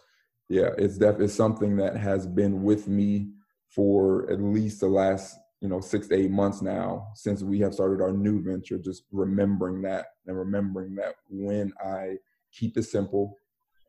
yeah, 0.50 0.69
it's 0.79 0.97
definitely 0.97 1.27
something 1.27 1.77
that 1.77 1.95
has 1.95 2.25
been 2.25 2.63
with 2.63 2.88
me 2.88 3.29
for 3.69 4.27
at 4.31 4.41
least 4.41 4.79
the 4.79 4.88
last 4.88 5.38
you 5.62 5.69
know 5.69 5.79
six 5.79 6.07
to 6.07 6.15
eight 6.15 6.31
months 6.31 6.62
now 6.62 7.07
since 7.13 7.41
we 7.41 7.59
have 7.59 7.74
started 7.74 8.01
our 8.01 8.12
new 8.12 8.41
venture 8.41 8.77
just 8.77 9.03
remembering 9.12 9.81
that 9.81 10.07
and 10.27 10.38
remembering 10.38 10.95
that 10.95 11.15
when 11.29 11.71
i 11.83 12.15
keep 12.51 12.77
it 12.77 12.83
simple 12.83 13.38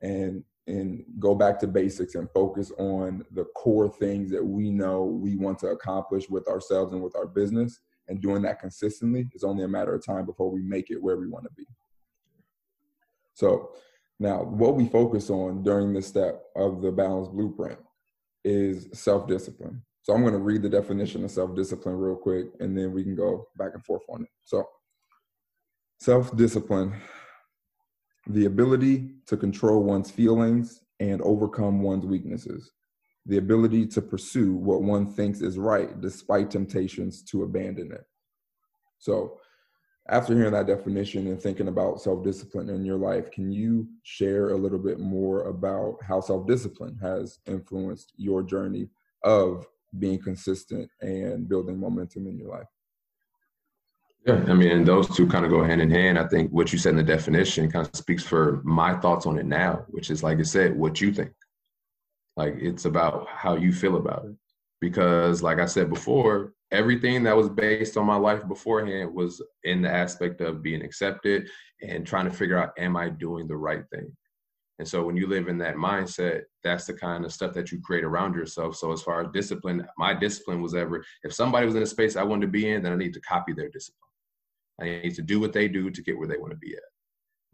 and 0.02 0.42
and 0.68 1.04
go 1.18 1.35
back 1.35 1.58
to 1.61 1.66
basics 1.66 2.16
and 2.16 2.28
focus 2.30 2.73
on 2.78 3.25
the 3.32 3.44
core 3.56 3.88
things 3.88 4.30
that 4.30 4.44
we 4.44 4.70
know 4.70 5.04
we 5.04 5.37
want 5.37 5.58
to 5.58 5.68
accomplish 5.68 6.28
with 6.28 6.49
ourselves 6.49 6.92
and 6.92 7.02
with 7.02 7.14
our 7.14 7.26
business 7.26 7.80
and 8.08 8.20
doing 8.20 8.42
that 8.42 8.61
consistently 8.61 9.28
is 9.35 9.44
only 9.44 9.64
a 9.64 9.68
matter 9.68 9.94
of 9.94 10.04
time 10.04 10.26
before 10.26 10.50
we 10.50 10.62
make 10.62 10.90
it 10.90 11.02
where 11.02 11.16
we 11.16 11.28
want 11.28 11.44
to 11.44 11.50
be. 11.56 11.66
So 13.35 13.73
now 14.18 14.42
what 14.42 14.76
we 14.76 14.88
focus 14.88 15.30
on 15.30 15.62
during 15.62 15.92
this 15.92 16.06
step 16.06 16.42
of 16.56 16.82
the 16.82 16.90
balanced 16.90 17.32
blueprint 17.32 17.78
is 18.44 18.88
self-discipline 18.92 19.82
so 20.07 20.15
I'm 20.15 20.21
going 20.21 20.35
to 20.35 20.39
read 20.39 20.63
the 20.63 20.69
definition 20.69 21.25
of 21.25 21.33
self 21.33 21.57
discipline 21.57 21.97
real 21.97 22.15
quick, 22.15 22.47
and 22.61 22.79
then 22.79 22.93
we 22.93 23.03
can 23.03 23.17
go 23.17 23.49
back 23.59 23.73
and 23.75 23.85
forth 23.85 24.05
on 24.09 24.23
it. 24.23 24.29
So, 24.45 24.65
self 25.99 26.37
discipline, 26.37 26.95
the 28.29 28.45
ability 28.45 29.17
to 29.27 29.37
control 29.37 29.83
one's 29.83 30.13
feelings 30.13 30.81
and 31.01 31.21
overcome 31.23 31.83
one's 31.83 32.07
weaknesses, 32.07 32.71
the 33.27 33.39
ability 33.39 33.85
to 33.87 34.01
pursue 34.01 34.55
what 34.55 34.83
one 34.83 35.13
thinks 35.13 35.41
is 35.41 35.59
right 35.59 36.01
despite 36.01 36.53
temptations 36.53 37.25
to 37.25 37.43
abandon 37.43 37.91
it. 37.91 38.05
So, 38.99 39.41
after 40.09 40.37
hearing 40.37 40.53
that 40.53 40.69
definition 40.69 41.27
and 41.27 41.43
thinking 41.43 41.67
about 41.67 42.01
self 42.01 42.23
discipline 42.23 42.69
in 42.69 42.85
your 42.85 42.97
life, 42.97 43.33
can 43.33 43.51
you 43.51 43.89
share 44.05 44.51
a 44.51 44.57
little 44.57 44.79
bit 44.79 45.01
more 45.01 45.49
about 45.49 45.97
how 46.07 46.21
self 46.21 46.47
discipline 46.47 46.97
has 47.03 47.41
influenced 47.49 48.13
your 48.17 48.45
journey 48.45 48.89
of 49.25 49.67
being 49.99 50.21
consistent 50.21 50.90
and 51.00 51.49
building 51.49 51.78
momentum 51.78 52.26
in 52.26 52.38
your 52.38 52.50
life. 52.50 52.66
Yeah, 54.26 54.45
I 54.49 54.55
mean, 54.55 54.85
those 54.85 55.09
two 55.14 55.26
kind 55.28 55.45
of 55.45 55.52
go 55.52 55.62
hand 55.62 55.81
in 55.81 55.90
hand. 55.90 56.19
I 56.19 56.26
think 56.26 56.50
what 56.50 56.73
you 56.73 56.78
said 56.78 56.90
in 56.90 56.97
the 56.97 57.02
definition 57.05 57.71
kind 57.71 57.87
of 57.87 57.95
speaks 57.95 58.25
for 58.25 58.61
my 58.64 58.95
thoughts 58.95 59.25
on 59.25 59.38
it 59.38 59.47
now, 59.47 59.85
which 59.88 60.11
is 60.11 60.23
like 60.23 60.38
I 60.38 60.43
said, 60.43 60.76
what 60.76 61.00
you 61.00 61.12
think. 61.12 61.31
Like 62.37 62.57
it's 62.59 62.87
about 62.87 63.28
how 63.28 63.57
you 63.57 63.73
feel 63.73 63.97
about 63.97 64.25
it. 64.25 64.35
Because, 64.81 65.43
like 65.43 65.59
I 65.59 65.64
said 65.66 65.88
before, 65.88 66.52
everything 66.71 67.23
that 67.23 67.37
was 67.37 67.49
based 67.49 67.97
on 67.97 68.05
my 68.05 68.16
life 68.16 68.47
beforehand 68.47 69.14
was 69.14 69.40
in 69.64 69.81
the 69.81 69.90
aspect 69.90 70.40
of 70.40 70.62
being 70.62 70.83
accepted 70.83 71.49
and 71.81 72.07
trying 72.07 72.26
to 72.26 72.37
figure 72.37 72.59
out, 72.59 72.73
am 72.78 72.97
I 72.97 73.09
doing 73.09 73.47
the 73.47 73.57
right 73.57 73.85
thing? 73.90 74.14
And 74.78 74.87
so 74.87 75.02
when 75.04 75.16
you 75.16 75.26
live 75.26 75.49
in 75.49 75.56
that 75.59 75.76
mindset, 75.76 76.42
that's 76.62 76.85
the 76.85 76.92
kind 76.92 77.25
of 77.25 77.33
stuff 77.33 77.54
that 77.54 77.73
you 77.73 77.80
create 77.80 78.04
around 78.04 78.35
yourself. 78.35 78.76
So 78.76 78.92
as 78.92 79.00
far 79.00 79.23
as 79.23 79.33
discipline, 79.33 79.87
my 79.97 80.12
discipline 80.12 80.61
was 80.61 80.75
ever 80.75 81.04
if 81.23 81.33
somebody 81.33 81.64
was 81.64 81.76
in 81.76 81.83
a 81.83 81.87
space 81.87 82.16
I 82.16 82.23
wanted 82.23 82.47
to 82.47 82.52
be 82.52 82.68
in, 82.68 82.83
then 82.83 82.92
I 82.92 82.97
need 82.97 83.14
to 83.14 83.21
copy 83.21 83.52
their 83.52 83.71
discipline. 83.71 84.02
I 84.80 84.85
need 84.85 85.14
to 85.14 85.23
do 85.23 85.40
what 85.40 85.54
they 85.54 85.68
do 85.68 85.90
to 85.90 86.02
get 86.02 86.18
where 86.18 86.28
they 86.28 86.37
want 86.37 86.52
to 86.52 86.59
be 86.59 86.75
at. 86.75 86.83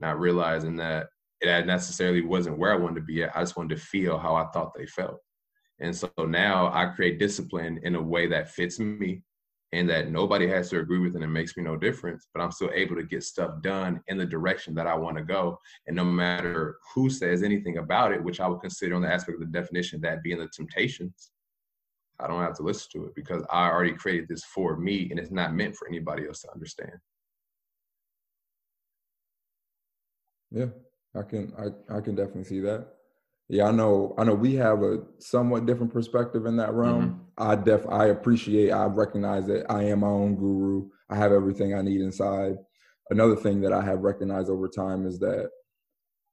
Not 0.00 0.18
realizing 0.18 0.76
that 0.76 1.08
it 1.40 1.66
necessarily 1.66 2.22
wasn't 2.22 2.58
where 2.58 2.72
I 2.72 2.76
wanted 2.76 2.96
to 2.96 3.06
be 3.06 3.22
at. 3.22 3.36
I 3.36 3.40
just 3.40 3.56
wanted 3.56 3.76
to 3.76 3.84
feel 3.84 4.18
how 4.18 4.34
I 4.34 4.46
thought 4.46 4.74
they 4.74 4.86
felt. 4.86 5.20
And 5.78 5.94
so 5.94 6.10
now 6.18 6.72
I 6.72 6.86
create 6.86 7.18
discipline 7.18 7.80
in 7.82 7.94
a 7.94 8.02
way 8.02 8.26
that 8.28 8.50
fits 8.50 8.78
me 8.78 9.22
and 9.72 9.88
that 9.88 10.10
nobody 10.10 10.46
has 10.46 10.68
to 10.70 10.80
agree 10.80 10.98
with 10.98 11.14
and 11.14 11.24
it 11.24 11.28
makes 11.28 11.56
me 11.56 11.62
no 11.62 11.76
difference, 11.76 12.26
but 12.34 12.42
I'm 12.42 12.50
still 12.52 12.70
able 12.74 12.94
to 12.96 13.02
get 13.02 13.24
stuff 13.24 13.62
done 13.62 14.02
in 14.08 14.18
the 14.18 14.26
direction 14.26 14.74
that 14.74 14.86
I 14.86 14.94
want 14.94 15.16
to 15.16 15.22
go. 15.22 15.58
And 15.86 15.96
no 15.96 16.04
matter 16.04 16.76
who 16.94 17.08
says 17.08 17.42
anything 17.42 17.78
about 17.78 18.12
it, 18.12 18.22
which 18.22 18.40
I 18.40 18.48
would 18.48 18.60
consider 18.60 18.94
on 18.94 19.02
the 19.02 19.12
aspect 19.12 19.40
of 19.40 19.40
the 19.40 19.58
definition 19.58 20.00
that 20.02 20.22
being 20.22 20.38
the 20.38 20.48
temptations, 20.54 21.30
I 22.20 22.26
don't 22.26 22.42
have 22.42 22.56
to 22.56 22.62
listen 22.62 22.88
to 22.92 23.06
it 23.06 23.14
because 23.14 23.44
I 23.50 23.68
already 23.68 23.94
created 23.94 24.28
this 24.28 24.44
for 24.44 24.76
me 24.76 25.08
and 25.10 25.18
it's 25.18 25.30
not 25.30 25.54
meant 25.54 25.74
for 25.74 25.88
anybody 25.88 26.26
else 26.26 26.42
to 26.42 26.52
understand. 26.52 26.92
Yeah, 30.50 30.66
I 31.14 31.22
can 31.22 31.52
I, 31.58 31.96
I 31.96 32.00
can 32.02 32.14
definitely 32.14 32.44
see 32.44 32.60
that. 32.60 32.88
Yeah, 33.52 33.66
I 33.66 33.70
know. 33.70 34.14
I 34.16 34.24
know 34.24 34.32
we 34.32 34.54
have 34.54 34.82
a 34.82 35.00
somewhat 35.18 35.66
different 35.66 35.92
perspective 35.92 36.46
in 36.46 36.56
that 36.56 36.72
realm. 36.72 37.20
Mm-hmm. 37.36 37.50
I 37.50 37.54
def 37.54 37.86
I 37.86 38.06
appreciate. 38.06 38.70
I 38.70 38.86
recognize 38.86 39.46
that 39.48 39.70
I 39.70 39.82
am 39.82 40.00
my 40.00 40.06
own 40.06 40.36
guru. 40.36 40.88
I 41.10 41.16
have 41.16 41.32
everything 41.32 41.74
I 41.74 41.82
need 41.82 42.00
inside. 42.00 42.54
Another 43.10 43.36
thing 43.36 43.60
that 43.60 43.74
I 43.74 43.82
have 43.82 43.98
recognized 43.98 44.48
over 44.48 44.68
time 44.68 45.06
is 45.06 45.18
that, 45.18 45.50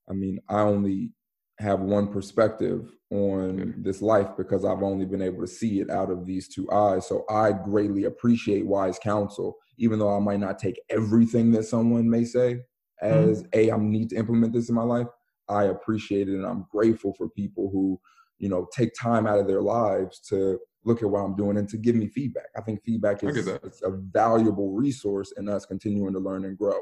I 0.09 0.13
mean, 0.13 0.39
I 0.47 0.61
only 0.61 1.11
have 1.59 1.81
one 1.81 2.07
perspective 2.07 2.89
on 3.11 3.73
this 3.79 4.01
life 4.01 4.29
because 4.37 4.63
I've 4.63 4.81
only 4.81 5.03
been 5.05 5.21
able 5.21 5.41
to 5.41 5.47
see 5.47 5.81
it 5.81 5.89
out 5.89 6.11
of 6.11 6.25
these 6.25 6.47
two 6.47 6.71
eyes. 6.71 7.05
So 7.05 7.25
I 7.29 7.51
greatly 7.51 8.05
appreciate 8.05 8.65
wise 8.65 8.97
counsel, 8.97 9.57
even 9.77 9.99
though 9.99 10.15
I 10.15 10.19
might 10.19 10.39
not 10.39 10.57
take 10.57 10.79
everything 10.89 11.51
that 11.51 11.63
someone 11.65 12.09
may 12.09 12.23
say 12.23 12.61
as 13.01 13.43
mm-hmm. 13.43 13.59
a 13.59 13.71
I 13.73 13.77
need 13.77 14.11
to 14.11 14.15
implement 14.15 14.53
this 14.53 14.69
in 14.69 14.75
my 14.75 14.83
life. 14.83 15.07
I 15.49 15.65
appreciate 15.65 16.29
it 16.29 16.35
and 16.35 16.45
I'm 16.45 16.67
grateful 16.71 17.13
for 17.13 17.29
people 17.29 17.69
who, 17.71 17.99
you 18.37 18.49
know, 18.49 18.67
take 18.75 18.93
time 18.99 19.27
out 19.27 19.39
of 19.39 19.47
their 19.47 19.61
lives 19.61 20.19
to 20.29 20.59
look 20.85 21.01
at 21.01 21.09
what 21.09 21.19
I'm 21.19 21.35
doing 21.35 21.57
and 21.57 21.67
to 21.69 21.77
give 21.77 21.95
me 21.95 22.07
feedback. 22.07 22.47
I 22.55 22.61
think 22.61 22.83
feedback 22.83 23.23
is 23.23 23.47
a 23.47 23.91
valuable 23.91 24.71
resource 24.71 25.33
in 25.37 25.49
us 25.49 25.65
continuing 25.65 26.13
to 26.13 26.19
learn 26.19 26.45
and 26.45 26.57
grow. 26.57 26.79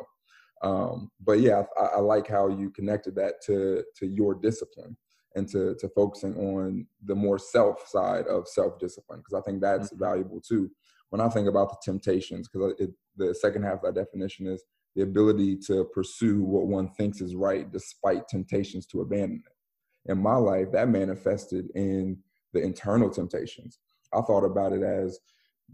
Um, 0.61 1.11
but 1.23 1.39
yeah, 1.39 1.63
I, 1.79 1.85
I, 1.85 1.99
like 1.99 2.27
how 2.27 2.47
you 2.47 2.71
connected 2.71 3.15
that 3.15 3.35
to 3.45 3.83
to 3.97 4.07
your 4.07 4.33
discipline 4.33 4.97
and 5.35 5.47
to 5.49 5.75
to 5.75 5.89
focusing 5.89 6.35
on 6.35 6.87
the 7.05 7.13
more 7.13 7.37
self 7.37 7.87
side 7.87 8.25
of 8.25 8.47
self 8.47 8.79
discipline 8.79 9.19
because 9.19 9.39
I 9.39 9.41
think 9.41 9.61
that's 9.61 9.89
mm-hmm. 9.89 10.03
valuable 10.03 10.41
too. 10.41 10.71
When 11.09 11.21
I 11.21 11.29
think 11.29 11.47
about 11.47 11.69
the 11.69 11.77
temptations, 11.83 12.49
because 12.49 12.73
the 13.15 13.35
second 13.35 13.63
half 13.63 13.83
of 13.83 13.93
that 13.93 13.95
definition 13.95 14.47
is 14.47 14.63
the 14.97 15.03
ability 15.03 15.55
to 15.55 15.85
pursue 15.93 16.41
what 16.41 16.65
one 16.65 16.89
thinks 16.89 17.21
is 17.21 17.35
right 17.35 17.71
despite 17.71 18.27
temptations 18.27 18.87
to 18.87 19.01
abandon 19.01 19.43
it. 19.45 20.11
In 20.11 20.17
my 20.17 20.35
life, 20.35 20.71
that 20.71 20.89
manifested 20.89 21.69
in 21.75 22.17
the 22.53 22.63
internal 22.63 23.11
temptations. 23.11 23.77
I 24.11 24.21
thought 24.21 24.43
about 24.43 24.73
it 24.73 24.81
as 24.81 25.19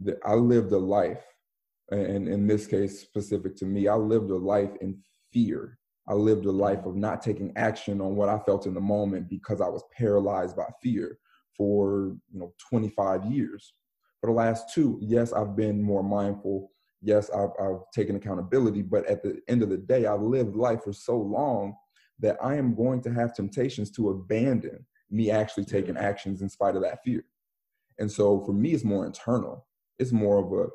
that 0.01 0.17
I 0.25 0.33
lived 0.33 0.73
a 0.73 0.77
life, 0.77 1.23
and 1.89 2.27
in 2.27 2.47
this 2.47 2.67
case, 2.67 2.99
specific 2.99 3.55
to 3.57 3.65
me, 3.65 3.87
I 3.87 3.95
lived 3.95 4.29
a 4.29 4.35
life 4.35 4.71
in 4.81 4.99
fear. 5.31 5.79
I 6.05 6.15
lived 6.15 6.45
a 6.45 6.51
life 6.51 6.85
of 6.85 6.97
not 6.97 7.21
taking 7.21 7.53
action 7.55 8.01
on 8.01 8.17
what 8.17 8.27
I 8.27 8.39
felt 8.39 8.65
in 8.65 8.73
the 8.73 8.81
moment 8.81 9.29
because 9.29 9.61
I 9.61 9.69
was 9.69 9.83
paralyzed 9.97 10.57
by 10.57 10.67
fear 10.81 11.17
for 11.55 12.17
you 12.33 12.39
know 12.39 12.53
25 12.69 13.25
years. 13.31 13.73
For 14.19 14.27
the 14.27 14.33
last 14.33 14.73
two, 14.73 14.99
yes, 15.01 15.31
I've 15.31 15.55
been 15.55 15.81
more 15.81 16.03
mindful 16.03 16.72
yes, 17.03 17.29
I've, 17.29 17.49
I've 17.59 17.81
taken 17.93 18.15
accountability, 18.15 18.81
but 18.81 19.05
at 19.07 19.21
the 19.21 19.41
end 19.47 19.61
of 19.61 19.69
the 19.69 19.77
day, 19.77 20.05
I've 20.05 20.21
lived 20.21 20.55
life 20.55 20.83
for 20.83 20.93
so 20.93 21.17
long 21.17 21.75
that 22.19 22.37
I 22.41 22.55
am 22.55 22.75
going 22.75 23.01
to 23.01 23.13
have 23.13 23.35
temptations 23.35 23.91
to 23.91 24.09
abandon 24.09 24.85
me 25.11 25.29
actually 25.29 25.65
taking 25.65 25.97
actions 25.97 26.41
in 26.41 26.49
spite 26.49 26.75
of 26.75 26.81
that 26.83 27.03
fear. 27.03 27.23
And 27.99 28.11
so 28.11 28.41
for 28.45 28.53
me, 28.53 28.71
it's 28.71 28.83
more 28.83 29.05
internal. 29.05 29.67
It's 29.99 30.11
more 30.11 30.37
of 30.39 30.51
a 30.53 30.69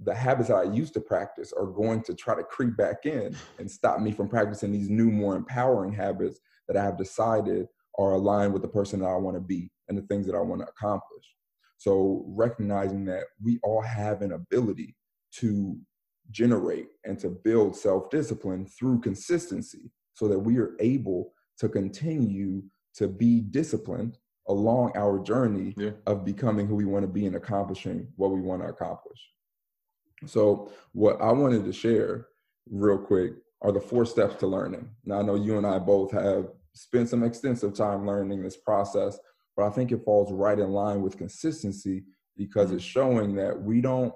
the 0.00 0.14
habits 0.14 0.48
that 0.48 0.56
I 0.56 0.64
used 0.64 0.92
to 0.94 1.00
practice 1.00 1.52
are 1.58 1.66
going 1.66 2.02
to 2.02 2.14
try 2.14 2.34
to 2.34 2.42
creep 2.42 2.76
back 2.76 3.06
in 3.06 3.34
and 3.58 3.70
stop 3.70 4.00
me 4.00 4.12
from 4.12 4.28
practicing 4.28 4.70
these 4.70 4.90
new, 4.90 5.10
more 5.10 5.36
empowering 5.36 5.92
habits 5.92 6.38
that 6.68 6.76
I 6.76 6.82
have 6.82 6.98
decided 6.98 7.66
are 7.98 8.12
aligned 8.12 8.52
with 8.52 8.60
the 8.60 8.68
person 8.68 9.00
that 9.00 9.06
I 9.06 9.16
want 9.16 9.36
to 9.36 9.40
be 9.40 9.70
and 9.88 9.96
the 9.96 10.02
things 10.02 10.26
that 10.26 10.34
I 10.34 10.40
want 10.40 10.60
to 10.60 10.68
accomplish. 10.68 11.24
So 11.78 12.24
recognizing 12.28 13.06
that 13.06 13.24
we 13.42 13.58
all 13.62 13.80
have 13.80 14.20
an 14.20 14.32
ability 14.32 14.94
to 15.38 15.76
generate 16.30 16.88
and 17.04 17.18
to 17.20 17.28
build 17.28 17.76
self 17.76 18.10
discipline 18.10 18.66
through 18.66 19.00
consistency 19.00 19.90
so 20.14 20.28
that 20.28 20.38
we 20.38 20.58
are 20.58 20.76
able 20.80 21.32
to 21.58 21.68
continue 21.68 22.62
to 22.94 23.08
be 23.08 23.40
disciplined 23.40 24.18
along 24.48 24.92
our 24.96 25.18
journey 25.18 25.74
yeah. 25.76 25.90
of 26.06 26.24
becoming 26.24 26.66
who 26.66 26.74
we 26.74 26.84
want 26.84 27.02
to 27.02 27.08
be 27.08 27.26
and 27.26 27.36
accomplishing 27.36 28.08
what 28.16 28.30
we 28.30 28.40
want 28.40 28.62
to 28.62 28.68
accomplish. 28.68 29.18
So, 30.24 30.72
what 30.92 31.20
I 31.20 31.32
wanted 31.32 31.64
to 31.64 31.72
share 31.72 32.28
real 32.70 32.98
quick 32.98 33.32
are 33.62 33.72
the 33.72 33.80
four 33.80 34.06
steps 34.06 34.36
to 34.36 34.46
learning. 34.46 34.88
Now, 35.04 35.18
I 35.18 35.22
know 35.22 35.34
you 35.34 35.58
and 35.58 35.66
I 35.66 35.78
both 35.78 36.12
have 36.12 36.48
spent 36.74 37.08
some 37.08 37.22
extensive 37.22 37.74
time 37.74 38.06
learning 38.06 38.42
this 38.42 38.56
process, 38.56 39.18
but 39.56 39.66
I 39.66 39.70
think 39.70 39.92
it 39.92 40.04
falls 40.04 40.32
right 40.32 40.58
in 40.58 40.70
line 40.70 41.02
with 41.02 41.18
consistency 41.18 42.04
because 42.36 42.68
mm-hmm. 42.68 42.76
it's 42.76 42.84
showing 42.84 43.34
that 43.36 43.60
we 43.60 43.80
don't 43.80 44.14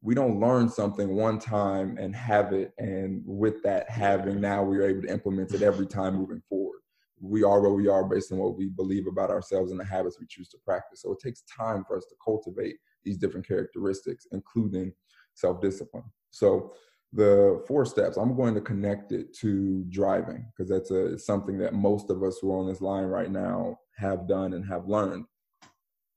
we 0.00 0.14
don't 0.14 0.40
learn 0.40 0.68
something 0.68 1.16
one 1.16 1.38
time 1.38 1.96
and 1.98 2.14
have 2.14 2.52
it 2.52 2.72
and 2.78 3.22
with 3.24 3.62
that 3.62 3.90
having 3.90 4.40
now 4.40 4.62
we're 4.62 4.88
able 4.88 5.02
to 5.02 5.12
implement 5.12 5.52
it 5.52 5.62
every 5.62 5.86
time 5.86 6.14
moving 6.14 6.42
forward. 6.48 6.78
We 7.20 7.42
are 7.42 7.60
where 7.60 7.72
we 7.72 7.88
are 7.88 8.04
based 8.04 8.30
on 8.30 8.38
what 8.38 8.56
we 8.56 8.68
believe 8.68 9.08
about 9.08 9.30
ourselves 9.30 9.72
and 9.72 9.80
the 9.80 9.84
habits 9.84 10.18
we 10.20 10.26
choose 10.28 10.48
to 10.50 10.58
practice. 10.64 11.02
So 11.02 11.12
it 11.12 11.18
takes 11.18 11.42
time 11.42 11.84
for 11.86 11.96
us 11.96 12.04
to 12.06 12.14
cultivate 12.24 12.76
these 13.04 13.18
different 13.18 13.46
characteristics 13.46 14.26
including 14.30 14.92
self-discipline. 15.34 16.04
So 16.30 16.74
the 17.14 17.64
four 17.66 17.86
steps 17.86 18.18
i'm 18.18 18.36
going 18.36 18.54
to 18.54 18.60
connect 18.60 19.12
it 19.12 19.34
to 19.34 19.82
driving 19.88 20.46
because 20.50 20.68
that's 20.68 20.90
a, 20.90 21.18
something 21.18 21.56
that 21.56 21.72
most 21.72 22.10
of 22.10 22.22
us 22.22 22.36
who 22.38 22.52
are 22.52 22.58
on 22.58 22.68
this 22.68 22.82
line 22.82 23.06
right 23.06 23.30
now 23.30 23.78
have 23.96 24.28
done 24.28 24.52
and 24.52 24.62
have 24.66 24.86
learned. 24.86 25.24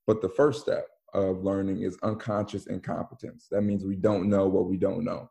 But 0.05 0.21
the 0.21 0.27
first 0.27 0.61
step 0.61 0.87
of 1.13 1.43
learning 1.43 1.81
is 1.81 1.97
unconscious 2.03 2.67
incompetence. 2.67 3.47
That 3.51 3.61
means 3.61 3.83
we 3.83 3.95
don't 3.95 4.29
know 4.29 4.47
what 4.47 4.67
we 4.67 4.77
don't 4.77 5.03
know. 5.03 5.29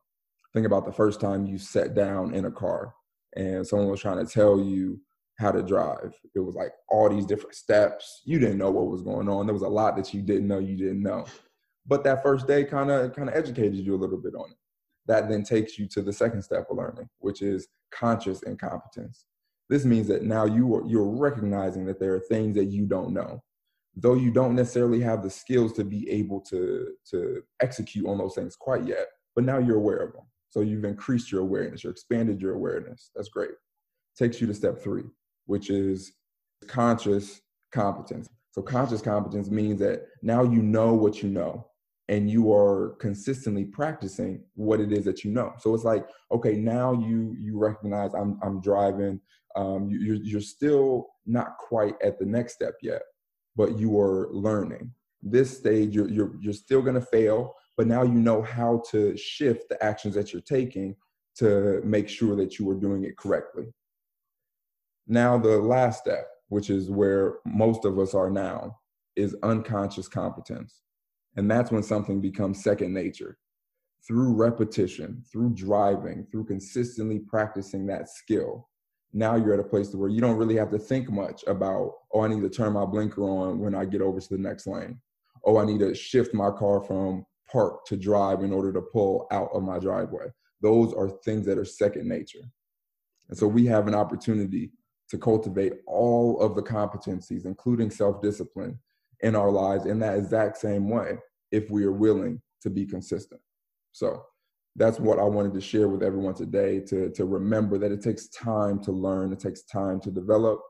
Think 0.53 0.67
about 0.67 0.85
the 0.85 0.93
first 0.93 1.21
time 1.21 1.47
you 1.47 1.59
sat 1.59 1.95
down 1.95 2.35
in 2.35 2.45
a 2.45 2.51
car 2.51 2.95
and 3.37 3.67
someone 3.67 3.89
was 3.89 4.01
trying 4.01 4.25
to 4.25 4.31
tell 4.31 4.61
you 4.61 5.01
how 5.39 5.51
to 5.51 5.63
drive. 5.63 6.13
It 6.35 6.41
was 6.41 6.55
like 6.55 6.73
all 6.89 7.09
these 7.09 7.25
different 7.25 7.55
steps. 7.55 8.23
You 8.25 8.39
didn't 8.39 8.59
know 8.59 8.71
what 8.71 8.89
was 8.89 9.03
going 9.03 9.29
on. 9.29 9.47
There 9.47 9.55
was 9.55 9.63
a 9.63 9.69
lot 9.69 9.97
that 9.97 10.13
you 10.13 10.23
didn't 10.23 10.49
know 10.49 10.59
you 10.59 10.77
didn't 10.77 11.03
know. 11.03 11.25
But 11.87 12.05
that 12.05 12.23
first 12.23 12.47
day 12.47 12.65
kind 12.65 12.91
of 12.91 13.15
kind 13.15 13.29
of 13.29 13.35
educated 13.35 13.75
you 13.77 13.95
a 13.95 13.97
little 13.97 14.19
bit 14.19 14.35
on 14.35 14.51
it. 14.51 14.57
That 15.07 15.29
then 15.29 15.43
takes 15.43 15.79
you 15.79 15.89
to 15.89 16.03
the 16.03 16.13
second 16.13 16.43
step 16.43 16.67
of 16.71 16.77
learning, 16.77 17.09
which 17.19 17.43
is 17.43 17.69
conscious 17.91 18.43
incompetence. 18.43 19.25
This 19.71 19.85
means 19.85 20.09
that 20.09 20.25
now 20.25 20.45
you 20.45 20.75
are 20.75 20.87
you're 20.87 21.09
recognizing 21.09 21.87
that 21.87 21.99
there 21.99 22.15
are 22.15 22.21
things 22.21 22.55
that 22.57 22.67
you 22.67 22.85
don't 22.87 23.15
know 23.15 23.43
though 23.97 24.15
you 24.15 24.31
don't 24.31 24.55
necessarily 24.55 25.01
have 25.01 25.23
the 25.23 25.31
skills 25.31 25.73
to 25.75 25.85
be 25.85 26.09
able 26.11 26.41
to 26.41 26.89
to 27.11 27.43
execute 27.61 28.07
on 28.07 28.19
those 28.19 28.35
things 28.35 28.57
quite 28.57 28.87
yet 28.87 29.07
but 29.35 29.45
now 29.45 29.59
you're 29.59 29.77
aware 29.77 29.99
of 29.99 30.13
them. 30.13 30.25
So 30.49 30.61
you've 30.61 30.85
increased 30.85 31.31
your 31.31 31.43
awareness 31.43 31.85
you've 31.85 31.93
expanded 31.93 32.41
your 32.41 32.55
awareness. 32.55 33.11
That's 33.15 33.29
great. 33.29 33.51
Takes 34.19 34.41
you 34.41 34.47
to 34.47 34.55
step 34.55 34.79
three 34.79 35.05
which 35.47 35.71
is 35.71 36.13
conscious 36.69 37.41
competence. 37.73 38.29
So 38.53 38.63
conscious 38.63 39.01
competence 39.01 39.51
means 39.51 39.81
that 39.81 40.07
now 40.23 40.43
you 40.43 40.63
know 40.63 40.93
what 40.93 41.23
you 41.23 41.29
know 41.29 41.67
and 42.09 42.29
you 42.29 42.53
are 42.53 42.97
consistently 43.01 43.65
practicing 43.65 44.45
what 44.55 44.81
it 44.81 44.93
is 44.93 45.05
that 45.05 45.25
you 45.25 45.31
know. 45.31 45.53
So 45.59 45.75
it's 45.75 45.85
like 45.85 46.07
okay 46.31 46.57
now 46.57 46.93
you 46.93 47.37
you 47.39 47.59
recognize 47.59 48.15
i'm 48.15 48.39
i'm 48.43 48.61
driving. 48.61 49.21
Um, 49.57 49.91
you, 49.91 49.99
you're, 49.99 50.23
you're 50.23 50.41
still 50.41 51.09
not 51.27 51.59
quite 51.59 51.95
at 52.05 52.21
the 52.21 52.25
next 52.25 52.55
step 52.55 52.75
yet 52.83 53.03
but 53.61 53.79
you 53.79 54.01
are 54.01 54.31
learning. 54.33 54.91
This 55.23 55.55
stage, 55.55 55.95
you're, 55.95 56.09
you're, 56.09 56.33
you're 56.41 56.55
still 56.55 56.81
going 56.81 56.95
to 56.95 57.07
fail, 57.19 57.55
but 57.77 57.87
now 57.87 58.03
you 58.03 58.15
know 58.15 58.41
how 58.41 58.83
to 58.91 59.15
shift 59.19 59.69
the 59.69 59.85
actions 59.85 60.15
that 60.15 60.33
you're 60.33 60.41
taking 60.41 60.97
to 61.37 61.83
make 61.85 62.09
sure 62.09 62.35
that 62.37 62.59
you 62.59 62.71
are 62.71 62.75
doing 62.75 63.05
it 63.05 63.19
correctly. 63.19 63.67
Now, 65.07 65.37
the 65.37 65.59
last 65.59 66.01
step, 66.01 66.27
which 66.49 66.71
is 66.71 66.91
where 66.91 67.35
most 67.45 67.85
of 67.85 67.99
us 67.99 68.15
are 68.15 68.31
now, 68.31 68.79
is 69.15 69.37
unconscious 69.43 70.09
competence. 70.09 70.81
And 71.37 71.51
that's 71.51 71.71
when 71.71 71.83
something 71.83 72.23
becomes 72.23 72.65
second 72.65 72.95
nature. 72.95 73.37
Through 74.09 74.37
repetition, 74.37 75.23
through 75.31 75.51
driving, 75.51 76.27
through 76.33 76.47
consistently 76.47 77.19
practicing 77.19 77.85
that 77.89 78.09
skill, 78.09 78.70
now 79.13 79.37
you're 79.37 79.55
at 79.55 79.61
a 79.61 79.65
place 79.65 79.95
where 79.95 80.09
you 80.09 80.21
don't 80.21 80.37
really 80.37 80.57
have 80.57 80.71
to 80.71 80.79
think 80.79 81.11
much 81.11 81.43
about, 81.47 81.95
oh, 82.13 82.23
I 82.23 82.29
need 82.29 82.43
to 82.43 82.51
turn 82.51 82.73
my 82.73 82.85
blinker 82.85 83.23
on 83.23 83.59
when 83.59 83.75
I 83.75 83.85
get 83.85 84.03
over 84.03 84.21
to 84.21 84.29
the 84.29 84.39
next 84.39 84.67
lane. 84.67 85.01
Oh, 85.45 85.59
I 85.59 85.65
need 85.65 85.81
to 85.81 85.95
shift 85.95 86.35
my 86.35 86.51
car 86.51 86.81
from 86.83 87.25
park 87.51 87.85
to 87.87 87.97
drive 87.97 88.43
in 88.43 88.53
order 88.53 88.73
to 88.73 88.81
pull 88.81 89.27
out 89.33 89.49
of 89.53 89.63
my 89.63 89.79
driveway. 89.79 90.27
Those 90.61 90.93
are 90.95 91.09
things 91.25 91.47
that 91.47 91.59
are 91.59 91.65
second 91.65 92.09
nature. 92.09 92.45
And 93.29 93.39
so 93.39 93.47
we 93.47 93.67
have 93.67 93.89
an 93.89 93.95
opportunity 93.95 94.71
to 95.09 95.19
cultivate 95.19 95.75
all 95.87 96.41
of 96.41 96.55
the 96.55 96.63
competencies, 96.63 97.47
including 97.47 97.91
self 97.91 98.21
discipline, 98.23 98.79
in 99.23 99.37
our 99.37 99.51
lives 99.51 99.87
in 99.87 99.99
that 100.01 100.17
exact 100.17 100.57
same 100.57 100.89
way 100.89 101.19
if 101.53 101.71
we 101.71 101.85
are 101.85 101.93
willing 101.93 102.41
to 102.63 102.71
be 102.71 102.87
consistent. 102.87 103.41
So 103.93 104.25
that's 104.77 105.01
what 105.01 105.19
I 105.19 105.25
wanted 105.25 105.53
to 105.55 105.61
share 105.61 105.89
with 105.89 106.03
everyone 106.03 106.35
today 106.35 106.81
to, 106.81 107.11
to 107.11 107.25
remember 107.25 107.79
that 107.79 107.93
it 107.93 108.03
takes 108.03 108.29
time 108.29 108.81
to 108.85 108.93
learn, 108.93 109.33
it 109.33 109.41
takes 109.41 109.63
time 109.63 110.01
to 110.01 110.11
develop, 110.11 110.61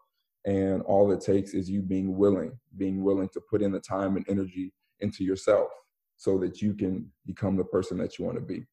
and 0.47 0.83
all 0.83 1.13
it 1.13 1.21
takes 1.21 1.53
is 1.53 1.69
you 1.69 1.83
being 1.83 2.17
willing, 2.17 2.59
being 2.77 3.03
willing 3.03 3.29
to 3.31 3.41
put 3.41 3.63
in 3.63 3.73
the 3.73 3.81
time 3.81 4.17
and 4.17 4.25
energy 4.29 4.73
into 5.01 5.23
yourself 5.23 5.69
so 6.17 6.39
that 6.39 6.61
you 6.63 6.75
can 6.75 7.11
become 7.27 7.57
the 7.57 7.65
person 7.65 7.99
that 7.99 8.19
you 8.19 8.25
want 8.25 8.37
to 8.37 8.43
be. 8.43 8.65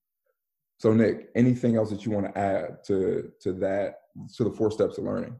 So 0.79 0.93
Nick, 0.93 1.29
anything 1.35 1.75
else 1.75 1.89
that 1.89 2.05
you 2.05 2.11
want 2.11 2.33
to 2.33 2.39
add 2.39 2.83
to 2.85 3.31
to 3.41 3.51
that 3.53 3.95
to 4.35 4.43
the 4.43 4.51
four 4.51 4.71
steps 4.71 4.97
of 4.97 5.05
learning? 5.05 5.35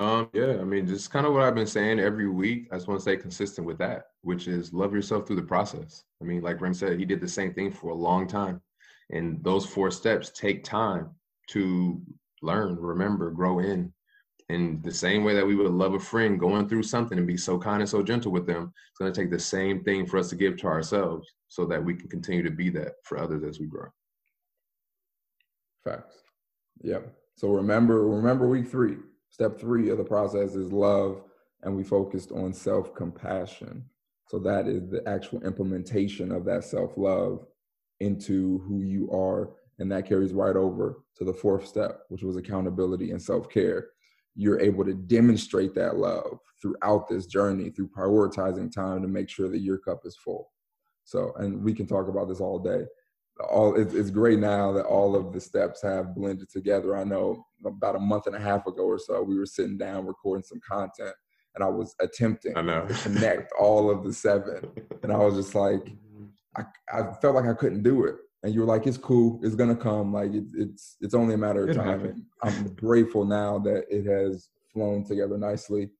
Um, 0.00 0.30
yeah, 0.32 0.56
I 0.58 0.64
mean, 0.64 0.86
just 0.86 1.10
kind 1.10 1.26
of 1.26 1.34
what 1.34 1.42
I've 1.42 1.54
been 1.54 1.66
saying 1.66 2.00
every 2.00 2.26
week. 2.26 2.68
I 2.72 2.76
just 2.76 2.88
want 2.88 2.98
to 2.98 3.02
stay 3.02 3.18
consistent 3.18 3.66
with 3.66 3.76
that, 3.78 4.06
which 4.22 4.48
is 4.48 4.72
love 4.72 4.94
yourself 4.94 5.26
through 5.26 5.36
the 5.36 5.42
process. 5.42 6.04
I 6.22 6.24
mean, 6.24 6.40
like 6.40 6.62
Ray 6.62 6.72
said, 6.72 6.98
he 6.98 7.04
did 7.04 7.20
the 7.20 7.28
same 7.28 7.52
thing 7.52 7.70
for 7.70 7.90
a 7.90 7.94
long 7.94 8.26
time. 8.26 8.62
And 9.10 9.44
those 9.44 9.66
four 9.66 9.90
steps 9.90 10.30
take 10.30 10.64
time 10.64 11.10
to 11.48 12.00
learn, 12.40 12.76
remember, 12.76 13.30
grow 13.30 13.58
in. 13.58 13.92
In 14.48 14.80
the 14.82 14.92
same 14.92 15.22
way 15.22 15.34
that 15.34 15.46
we 15.46 15.54
would 15.54 15.70
love 15.70 15.92
a 15.92 16.00
friend 16.00 16.40
going 16.40 16.66
through 16.66 16.82
something 16.84 17.18
and 17.18 17.26
be 17.26 17.36
so 17.36 17.58
kind 17.58 17.82
and 17.82 17.88
so 17.88 18.02
gentle 18.02 18.32
with 18.32 18.46
them, 18.46 18.72
it's 18.90 18.98
going 18.98 19.12
to 19.12 19.20
take 19.20 19.30
the 19.30 19.38
same 19.38 19.84
thing 19.84 20.06
for 20.06 20.16
us 20.16 20.30
to 20.30 20.34
give 20.34 20.56
to 20.56 20.66
ourselves 20.66 21.28
so 21.48 21.66
that 21.66 21.84
we 21.84 21.94
can 21.94 22.08
continue 22.08 22.42
to 22.42 22.50
be 22.50 22.70
that 22.70 22.94
for 23.04 23.18
others 23.18 23.44
as 23.44 23.60
we 23.60 23.66
grow. 23.66 23.86
Facts. 25.84 26.22
Yep. 26.82 27.14
So 27.36 27.48
remember, 27.50 28.08
remember 28.08 28.48
week 28.48 28.66
three 28.66 28.96
Step 29.30 29.58
three 29.58 29.90
of 29.90 29.98
the 29.98 30.04
process 30.04 30.54
is 30.54 30.72
love, 30.72 31.22
and 31.62 31.74
we 31.74 31.84
focused 31.84 32.32
on 32.32 32.52
self 32.52 32.94
compassion. 32.94 33.84
So 34.28 34.38
that 34.40 34.68
is 34.68 34.88
the 34.88 35.02
actual 35.08 35.42
implementation 35.44 36.32
of 36.32 36.44
that 36.44 36.64
self 36.64 36.98
love 36.98 37.46
into 38.00 38.58
who 38.66 38.82
you 38.82 39.10
are. 39.12 39.52
And 39.78 39.90
that 39.92 40.06
carries 40.06 40.34
right 40.34 40.56
over 40.56 41.04
to 41.16 41.24
the 41.24 41.32
fourth 41.32 41.66
step, 41.66 42.00
which 42.08 42.22
was 42.22 42.36
accountability 42.36 43.12
and 43.12 43.22
self 43.22 43.48
care. 43.48 43.88
You're 44.34 44.60
able 44.60 44.84
to 44.84 44.94
demonstrate 44.94 45.74
that 45.74 45.96
love 45.96 46.38
throughout 46.60 47.08
this 47.08 47.26
journey 47.26 47.70
through 47.70 47.88
prioritizing 47.88 48.72
time 48.72 49.00
to 49.02 49.08
make 49.08 49.28
sure 49.28 49.48
that 49.48 49.60
your 49.60 49.78
cup 49.78 50.00
is 50.04 50.16
full. 50.16 50.50
So, 51.04 51.32
and 51.36 51.62
we 51.62 51.72
can 51.72 51.86
talk 51.86 52.08
about 52.08 52.28
this 52.28 52.40
all 52.40 52.58
day 52.58 52.84
all 53.40 53.74
it's, 53.76 53.94
it's 53.94 54.10
great 54.10 54.38
now 54.38 54.72
that 54.72 54.86
all 54.86 55.16
of 55.16 55.32
the 55.32 55.40
steps 55.40 55.82
have 55.82 56.14
blended 56.14 56.50
together. 56.50 56.96
I 56.96 57.04
know 57.04 57.44
about 57.64 57.96
a 57.96 58.00
month 58.00 58.26
and 58.26 58.36
a 58.36 58.40
half 58.40 58.66
ago 58.66 58.84
or 58.84 58.98
so, 58.98 59.22
we 59.22 59.38
were 59.38 59.46
sitting 59.46 59.78
down 59.78 60.06
recording 60.06 60.44
some 60.44 60.60
content, 60.66 61.14
and 61.54 61.64
I 61.64 61.68
was 61.68 61.94
attempting 62.00 62.56
I 62.56 62.62
know. 62.62 62.86
to 62.86 62.94
connect 62.94 63.52
all 63.58 63.90
of 63.90 64.04
the 64.04 64.12
seven, 64.12 64.68
and 65.02 65.12
I 65.12 65.18
was 65.18 65.36
just 65.36 65.54
like, 65.54 65.92
I, 66.56 66.64
I 66.92 67.12
felt 67.20 67.34
like 67.34 67.46
I 67.46 67.54
couldn't 67.54 67.82
do 67.82 68.04
it. 68.04 68.16
And 68.42 68.54
you 68.54 68.60
were 68.60 68.66
like, 68.66 68.86
"It's 68.86 68.96
cool. 68.96 69.38
It's 69.42 69.54
gonna 69.54 69.76
come. 69.76 70.14
Like 70.14 70.32
it, 70.32 70.44
it's 70.54 70.96
it's 71.00 71.14
only 71.14 71.34
a 71.34 71.38
matter 71.38 71.68
of 71.68 71.76
time." 71.76 72.06
And 72.06 72.22
I'm 72.42 72.68
grateful 72.74 73.26
now 73.26 73.58
that 73.60 73.84
it 73.90 74.06
has 74.06 74.48
flown 74.72 75.04
together 75.04 75.36
nicely, 75.36 75.90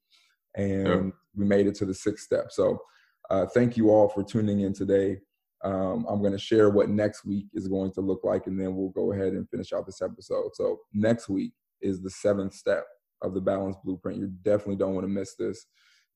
and 0.56 0.86
yep. 0.86 1.14
we 1.36 1.44
made 1.44 1.66
it 1.66 1.74
to 1.76 1.84
the 1.84 1.92
sixth 1.92 2.24
step. 2.24 2.46
So, 2.50 2.80
uh, 3.28 3.44
thank 3.46 3.76
you 3.76 3.90
all 3.90 4.08
for 4.08 4.24
tuning 4.24 4.60
in 4.60 4.72
today. 4.72 5.18
Um, 5.62 6.06
I'm 6.08 6.20
going 6.20 6.32
to 6.32 6.38
share 6.38 6.70
what 6.70 6.88
next 6.88 7.24
week 7.24 7.46
is 7.52 7.68
going 7.68 7.92
to 7.92 8.00
look 8.00 8.24
like, 8.24 8.46
and 8.46 8.58
then 8.58 8.74
we'll 8.74 8.90
go 8.90 9.12
ahead 9.12 9.34
and 9.34 9.48
finish 9.50 9.72
out 9.72 9.84
this 9.86 10.00
episode. 10.00 10.54
So, 10.54 10.80
next 10.92 11.28
week 11.28 11.52
is 11.82 12.00
the 12.00 12.10
seventh 12.10 12.54
step 12.54 12.86
of 13.22 13.34
the 13.34 13.40
balance 13.40 13.76
blueprint. 13.84 14.18
You 14.18 14.28
definitely 14.42 14.76
don't 14.76 14.94
want 14.94 15.04
to 15.04 15.12
miss 15.12 15.34
this. 15.34 15.66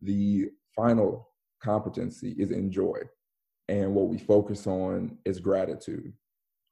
The 0.01 0.47
final 0.75 1.29
competency 1.63 2.35
is 2.39 2.51
enjoy, 2.51 3.01
and 3.69 3.95
what 3.95 4.09
we 4.09 4.19
focus 4.19 4.67
on 4.67 5.19
is 5.27 5.41
gratitude. 5.41 6.15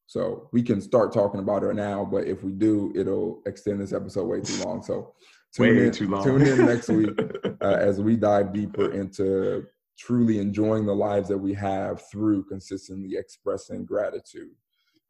So, 0.07 0.49
we 0.53 0.63
can 0.63 0.81
start 0.81 1.13
talking 1.13 1.41
about 1.41 1.65
it 1.65 1.75
now, 1.75 2.07
but 2.11 2.27
if 2.27 2.43
we 2.43 2.53
do, 2.53 2.91
it'll 2.95 3.43
extend 3.45 3.83
this 3.83 3.93
episode 3.93 4.25
way 4.25 4.41
too 4.41 4.65
long. 4.65 4.83
So, 4.83 5.13
tune 5.55 5.77
way 5.77 5.87
in, 5.87 5.93
too 5.93 6.09
long. 6.09 6.25
Tune 6.25 6.47
in 6.47 6.65
next 6.65 6.89
week 6.89 7.21
uh, 7.61 7.67
as 7.67 8.01
we 8.01 8.17
dive 8.17 8.55
deeper 8.55 8.91
into 8.93 9.67
truly 10.05 10.39
enjoying 10.39 10.85
the 10.85 10.95
lives 10.95 11.29
that 11.29 11.39
we 11.39 11.55
have 11.55 12.03
through 12.11 12.45
consistently 12.45 13.17
expressing 13.17 13.85
gratitude. 13.85 14.51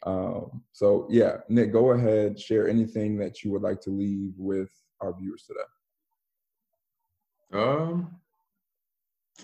Um, 0.04 0.62
so, 0.72 1.06
yeah, 1.08 1.38
Nick, 1.48 1.72
go 1.72 1.92
ahead, 1.92 2.38
share 2.38 2.68
anything 2.68 3.16
that 3.18 3.42
you 3.42 3.50
would 3.52 3.62
like 3.62 3.80
to 3.82 3.90
leave 3.90 4.34
with 4.36 4.70
our 5.00 5.16
viewers 5.18 5.44
today. 5.46 5.60
Um, 7.54 8.10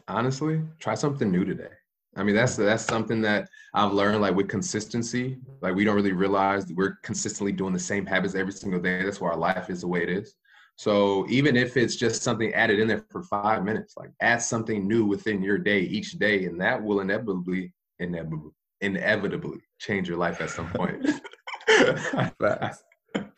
honestly, 0.07 0.61
try 0.81 0.95
something 0.95 1.31
new 1.31 1.45
today. 1.45 1.71
I 2.17 2.25
mean, 2.25 2.35
that's 2.35 2.57
that's 2.57 2.85
something 2.85 3.21
that 3.23 3.49
I've 3.75 3.93
learned. 3.93 4.21
Like 4.21 4.35
with 4.35 4.49
consistency, 4.49 5.39
like 5.61 5.75
we 5.75 5.85
don't 5.85 5.95
really 5.95 6.13
realize 6.13 6.67
we're 6.73 6.97
consistently 7.03 7.53
doing 7.53 7.73
the 7.73 7.79
same 7.79 8.05
habits 8.05 8.35
every 8.35 8.53
single 8.53 8.81
day. 8.81 9.05
That's 9.05 9.21
why 9.21 9.31
our 9.31 9.37
life 9.37 9.71
is 9.71 9.83
the 9.83 9.89
way 9.89 10.03
it 10.03 10.09
is. 10.09 10.35
So 10.79 11.27
even 11.29 11.57
if 11.57 11.77
it's 11.77 11.97
just 11.97 12.23
something 12.23 12.55
added 12.55 12.79
in 12.79 12.87
there 12.87 13.05
for 13.11 13.25
five 13.25 13.64
minutes, 13.64 13.97
like 13.97 14.11
add 14.21 14.41
something 14.41 14.87
new 14.87 15.05
within 15.05 15.43
your 15.43 15.59
day 15.59 15.81
each 15.81 16.12
day, 16.12 16.45
and 16.45 16.61
that 16.61 16.81
will 16.81 17.01
inevitably, 17.01 17.73
inevitably, 17.99 18.53
inevitably 18.81 19.59
change 19.81 20.09
your 20.09 20.19
life 20.19 20.41
at 20.41 20.51
some 20.51 20.71
point. 20.71 21.05
Facts. 22.38 22.85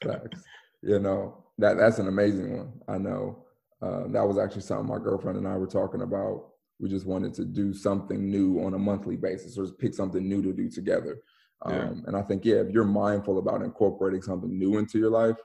Facts. 0.05 0.43
You 0.83 0.99
know, 0.99 1.43
that 1.57 1.79
that's 1.79 1.99
an 1.99 2.09
amazing 2.09 2.59
one. 2.59 2.73
I 2.87 2.99
know. 2.99 3.47
Uh, 3.81 4.07
that 4.09 4.29
was 4.29 4.37
actually 4.37 4.61
something 4.61 4.87
my 4.87 5.03
girlfriend 5.03 5.39
and 5.39 5.49
I 5.49 5.57
were 5.57 5.67
talking 5.67 6.03
about. 6.03 6.45
We 6.79 6.91
just 6.91 7.07
wanted 7.07 7.33
to 7.35 7.47
do 7.47 7.73
something 7.73 8.31
new 8.31 8.63
on 8.63 8.75
a 8.75 8.79
monthly 8.79 9.17
basis 9.17 9.57
or 9.57 9.67
pick 9.67 9.95
something 9.95 10.29
new 10.29 10.43
to 10.43 10.53
do 10.53 10.69
together. 10.69 11.23
Um, 11.63 11.75
yeah. 11.75 11.91
And 12.07 12.17
I 12.17 12.21
think, 12.21 12.45
yeah, 12.45 12.57
if 12.57 12.71
you're 12.71 12.85
mindful 12.85 13.39
about 13.39 13.63
incorporating 13.63 14.21
something 14.21 14.59
new 14.59 14.77
into 14.77 14.99
your 14.99 15.11
life, 15.11 15.37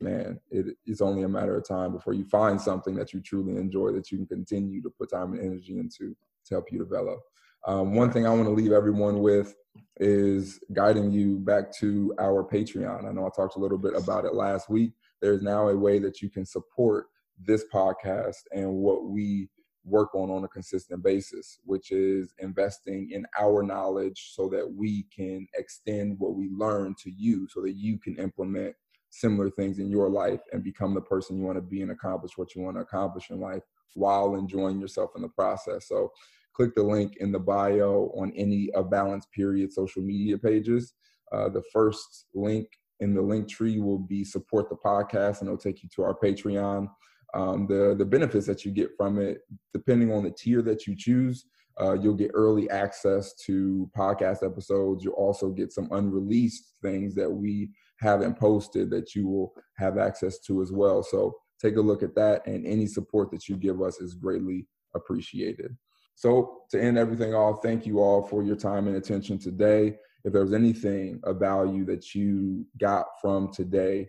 man, 0.00 0.40
it, 0.50 0.76
it's 0.86 1.00
only 1.00 1.22
a 1.22 1.28
matter 1.28 1.56
of 1.56 1.66
time 1.66 1.92
before 1.92 2.14
you 2.14 2.24
find 2.24 2.60
something 2.60 2.94
that 2.96 3.12
you 3.12 3.20
truly 3.20 3.56
enjoy 3.56 3.92
that 3.92 4.10
you 4.10 4.18
can 4.18 4.26
continue 4.26 4.82
to 4.82 4.90
put 4.90 5.10
time 5.10 5.32
and 5.32 5.40
energy 5.40 5.78
into 5.78 6.16
to 6.46 6.54
help 6.54 6.70
you 6.70 6.78
develop. 6.78 7.20
Um, 7.66 7.94
one 7.94 8.10
thing 8.10 8.26
I 8.26 8.30
want 8.30 8.44
to 8.44 8.50
leave 8.50 8.72
everyone 8.72 9.20
with 9.20 9.54
is 9.96 10.60
guiding 10.72 11.10
you 11.10 11.38
back 11.38 11.72
to 11.76 12.14
our 12.18 12.44
Patreon. 12.44 13.08
I 13.08 13.12
know 13.12 13.26
I 13.26 13.30
talked 13.34 13.56
a 13.56 13.60
little 13.60 13.78
bit 13.78 13.94
about 13.96 14.24
it 14.24 14.34
last 14.34 14.68
week. 14.68 14.92
There's 15.22 15.42
now 15.42 15.68
a 15.68 15.76
way 15.76 15.98
that 16.00 16.20
you 16.20 16.28
can 16.28 16.44
support 16.44 17.06
this 17.38 17.64
podcast 17.72 18.42
and 18.52 18.70
what 18.70 19.06
we 19.06 19.48
work 19.84 20.14
on 20.14 20.30
on 20.30 20.44
a 20.44 20.48
consistent 20.48 21.02
basis, 21.02 21.58
which 21.64 21.90
is 21.90 22.34
investing 22.38 23.10
in 23.10 23.26
our 23.38 23.62
knowledge 23.62 24.32
so 24.34 24.48
that 24.48 24.70
we 24.70 25.04
can 25.14 25.46
extend 25.56 26.18
what 26.18 26.34
we 26.34 26.48
learn 26.50 26.94
to 27.02 27.10
you 27.10 27.46
so 27.48 27.60
that 27.62 27.74
you 27.74 27.98
can 27.98 28.16
implement 28.16 28.74
similar 29.14 29.48
things 29.48 29.78
in 29.78 29.88
your 29.88 30.08
life 30.08 30.40
and 30.52 30.64
become 30.64 30.92
the 30.92 31.00
person 31.00 31.36
you 31.36 31.44
want 31.44 31.56
to 31.56 31.62
be 31.62 31.82
and 31.82 31.92
accomplish 31.92 32.32
what 32.36 32.54
you 32.54 32.62
want 32.62 32.76
to 32.76 32.80
accomplish 32.80 33.30
in 33.30 33.40
life 33.40 33.62
while 33.94 34.34
enjoying 34.34 34.80
yourself 34.80 35.10
in 35.14 35.22
the 35.22 35.28
process. 35.28 35.86
So 35.88 36.10
click 36.52 36.74
the 36.74 36.82
link 36.82 37.16
in 37.18 37.30
the 37.30 37.38
bio 37.38 38.12
on 38.16 38.32
any 38.36 38.70
of 38.72 38.90
Balance 38.90 39.26
Period 39.32 39.72
social 39.72 40.02
media 40.02 40.36
pages. 40.36 40.94
Uh, 41.32 41.48
the 41.48 41.62
first 41.72 42.26
link 42.34 42.66
in 43.00 43.14
the 43.14 43.22
Linktree 43.22 43.80
will 43.80 43.98
be 43.98 44.24
support 44.24 44.68
the 44.68 44.76
podcast 44.76 45.40
and 45.40 45.48
it'll 45.48 45.58
take 45.58 45.82
you 45.82 45.88
to 45.94 46.02
our 46.02 46.14
Patreon. 46.14 46.88
Um, 47.34 47.66
the, 47.68 47.94
the 47.96 48.04
benefits 48.04 48.46
that 48.46 48.64
you 48.64 48.72
get 48.72 48.90
from 48.96 49.20
it, 49.20 49.42
depending 49.72 50.12
on 50.12 50.24
the 50.24 50.30
tier 50.30 50.60
that 50.62 50.86
you 50.86 50.96
choose, 50.96 51.46
uh, 51.80 51.94
you'll 51.94 52.14
get 52.14 52.30
early 52.34 52.70
access 52.70 53.34
to 53.46 53.90
podcast 53.96 54.44
episodes. 54.44 55.04
You'll 55.04 55.14
also 55.14 55.50
get 55.50 55.72
some 55.72 55.88
unreleased 55.90 56.74
things 56.82 57.14
that 57.16 57.30
we 57.30 57.70
haven't 58.04 58.38
posted 58.38 58.90
that 58.90 59.14
you 59.14 59.26
will 59.26 59.52
have 59.76 59.98
access 59.98 60.38
to 60.40 60.62
as 60.62 60.70
well. 60.70 61.02
So 61.02 61.36
take 61.60 61.76
a 61.76 61.80
look 61.80 62.02
at 62.02 62.14
that, 62.14 62.46
and 62.46 62.66
any 62.66 62.86
support 62.86 63.30
that 63.32 63.48
you 63.48 63.56
give 63.56 63.82
us 63.82 64.00
is 64.00 64.14
greatly 64.14 64.68
appreciated. 64.94 65.76
So, 66.14 66.62
to 66.70 66.80
end 66.80 66.96
everything 66.96 67.34
off, 67.34 67.62
thank 67.62 67.86
you 67.86 67.98
all 67.98 68.22
for 68.22 68.44
your 68.44 68.56
time 68.56 68.86
and 68.86 68.96
attention 68.96 69.38
today. 69.38 69.96
If 70.24 70.32
there 70.32 70.42
was 70.42 70.52
anything 70.52 71.20
of 71.24 71.40
value 71.40 71.84
that 71.86 72.14
you 72.14 72.66
got 72.78 73.06
from 73.20 73.52
today, 73.52 74.08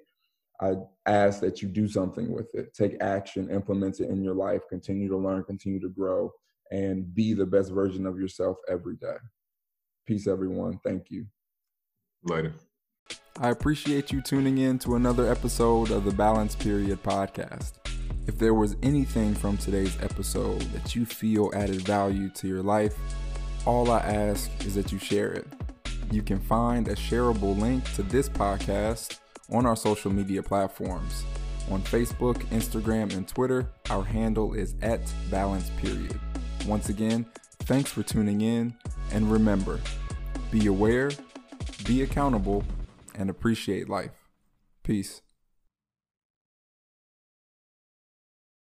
I 0.62 0.76
ask 1.06 1.42
that 1.42 1.62
you 1.62 1.68
do 1.68 1.88
something 1.88 2.32
with 2.32 2.54
it. 2.54 2.74
Take 2.74 3.02
action, 3.02 3.50
implement 3.50 4.00
it 4.00 4.10
in 4.10 4.24
your 4.24 4.36
life, 4.36 4.62
continue 4.70 5.10
to 5.10 5.18
learn, 5.18 5.44
continue 5.44 5.80
to 5.82 5.90
grow, 5.90 6.32
and 6.72 7.14
be 7.14 7.34
the 7.34 7.46
best 7.46 7.72
version 7.72 8.06
of 8.06 8.20
yourself 8.20 8.58
every 8.70 8.96
day. 8.96 9.18
Peace, 10.06 10.28
everyone. 10.28 10.80
Thank 10.84 11.10
you. 11.10 11.26
Later. 12.24 12.54
I 13.42 13.50
appreciate 13.50 14.14
you 14.14 14.22
tuning 14.22 14.60
in 14.60 14.80
to 14.80 14.96
another 14.96 15.30
episode 15.30 15.92
of 15.92 16.06
the 16.06 16.12
Balance 16.12 16.56
Period 16.56 17.04
podcast. 17.04 17.74
If 18.28 18.38
there 18.38 18.54
was 18.54 18.78
anything 18.82 19.36
from 19.36 19.58
today's 19.58 19.98
episode 20.02 20.62
that 20.72 20.96
you 20.96 21.06
feel 21.06 21.52
added 21.54 21.82
value 21.82 22.30
to 22.30 22.48
your 22.48 22.64
life, 22.64 22.96
all 23.66 23.92
I 23.92 24.00
ask 24.00 24.50
is 24.66 24.76
that 24.76 24.94
you 24.94 25.00
share 25.00 25.34
it. 25.34 25.46
You 26.14 26.22
can 26.22 26.40
find 26.40 26.88
a 26.88 26.96
shareable 26.96 27.60
link 27.60 27.84
to 27.96 28.04
this 28.04 28.30
podcast 28.30 29.20
on 29.52 29.66
our 29.66 29.76
social 29.76 30.14
media 30.14 30.42
platforms. 30.42 31.26
On 31.70 31.82
Facebook, 31.82 32.38
Instagram, 32.52 33.14
and 33.18 33.28
Twitter, 33.28 33.70
our 33.90 34.06
handle 34.06 34.54
is 34.54 34.76
at 34.82 35.02
balance 35.30 35.70
period. 35.82 36.18
Once 36.66 36.88
again, 36.88 37.26
thanks 37.64 37.92
for 37.92 38.02
tuning 38.02 38.40
in, 38.40 38.74
and 39.12 39.30
remember 39.30 39.82
be 40.52 40.68
aware, 40.68 41.12
be 41.84 42.04
accountable, 42.04 42.64
and 43.18 43.30
appreciate 43.30 43.90
life. 43.90 44.30
Peace. 44.84 45.22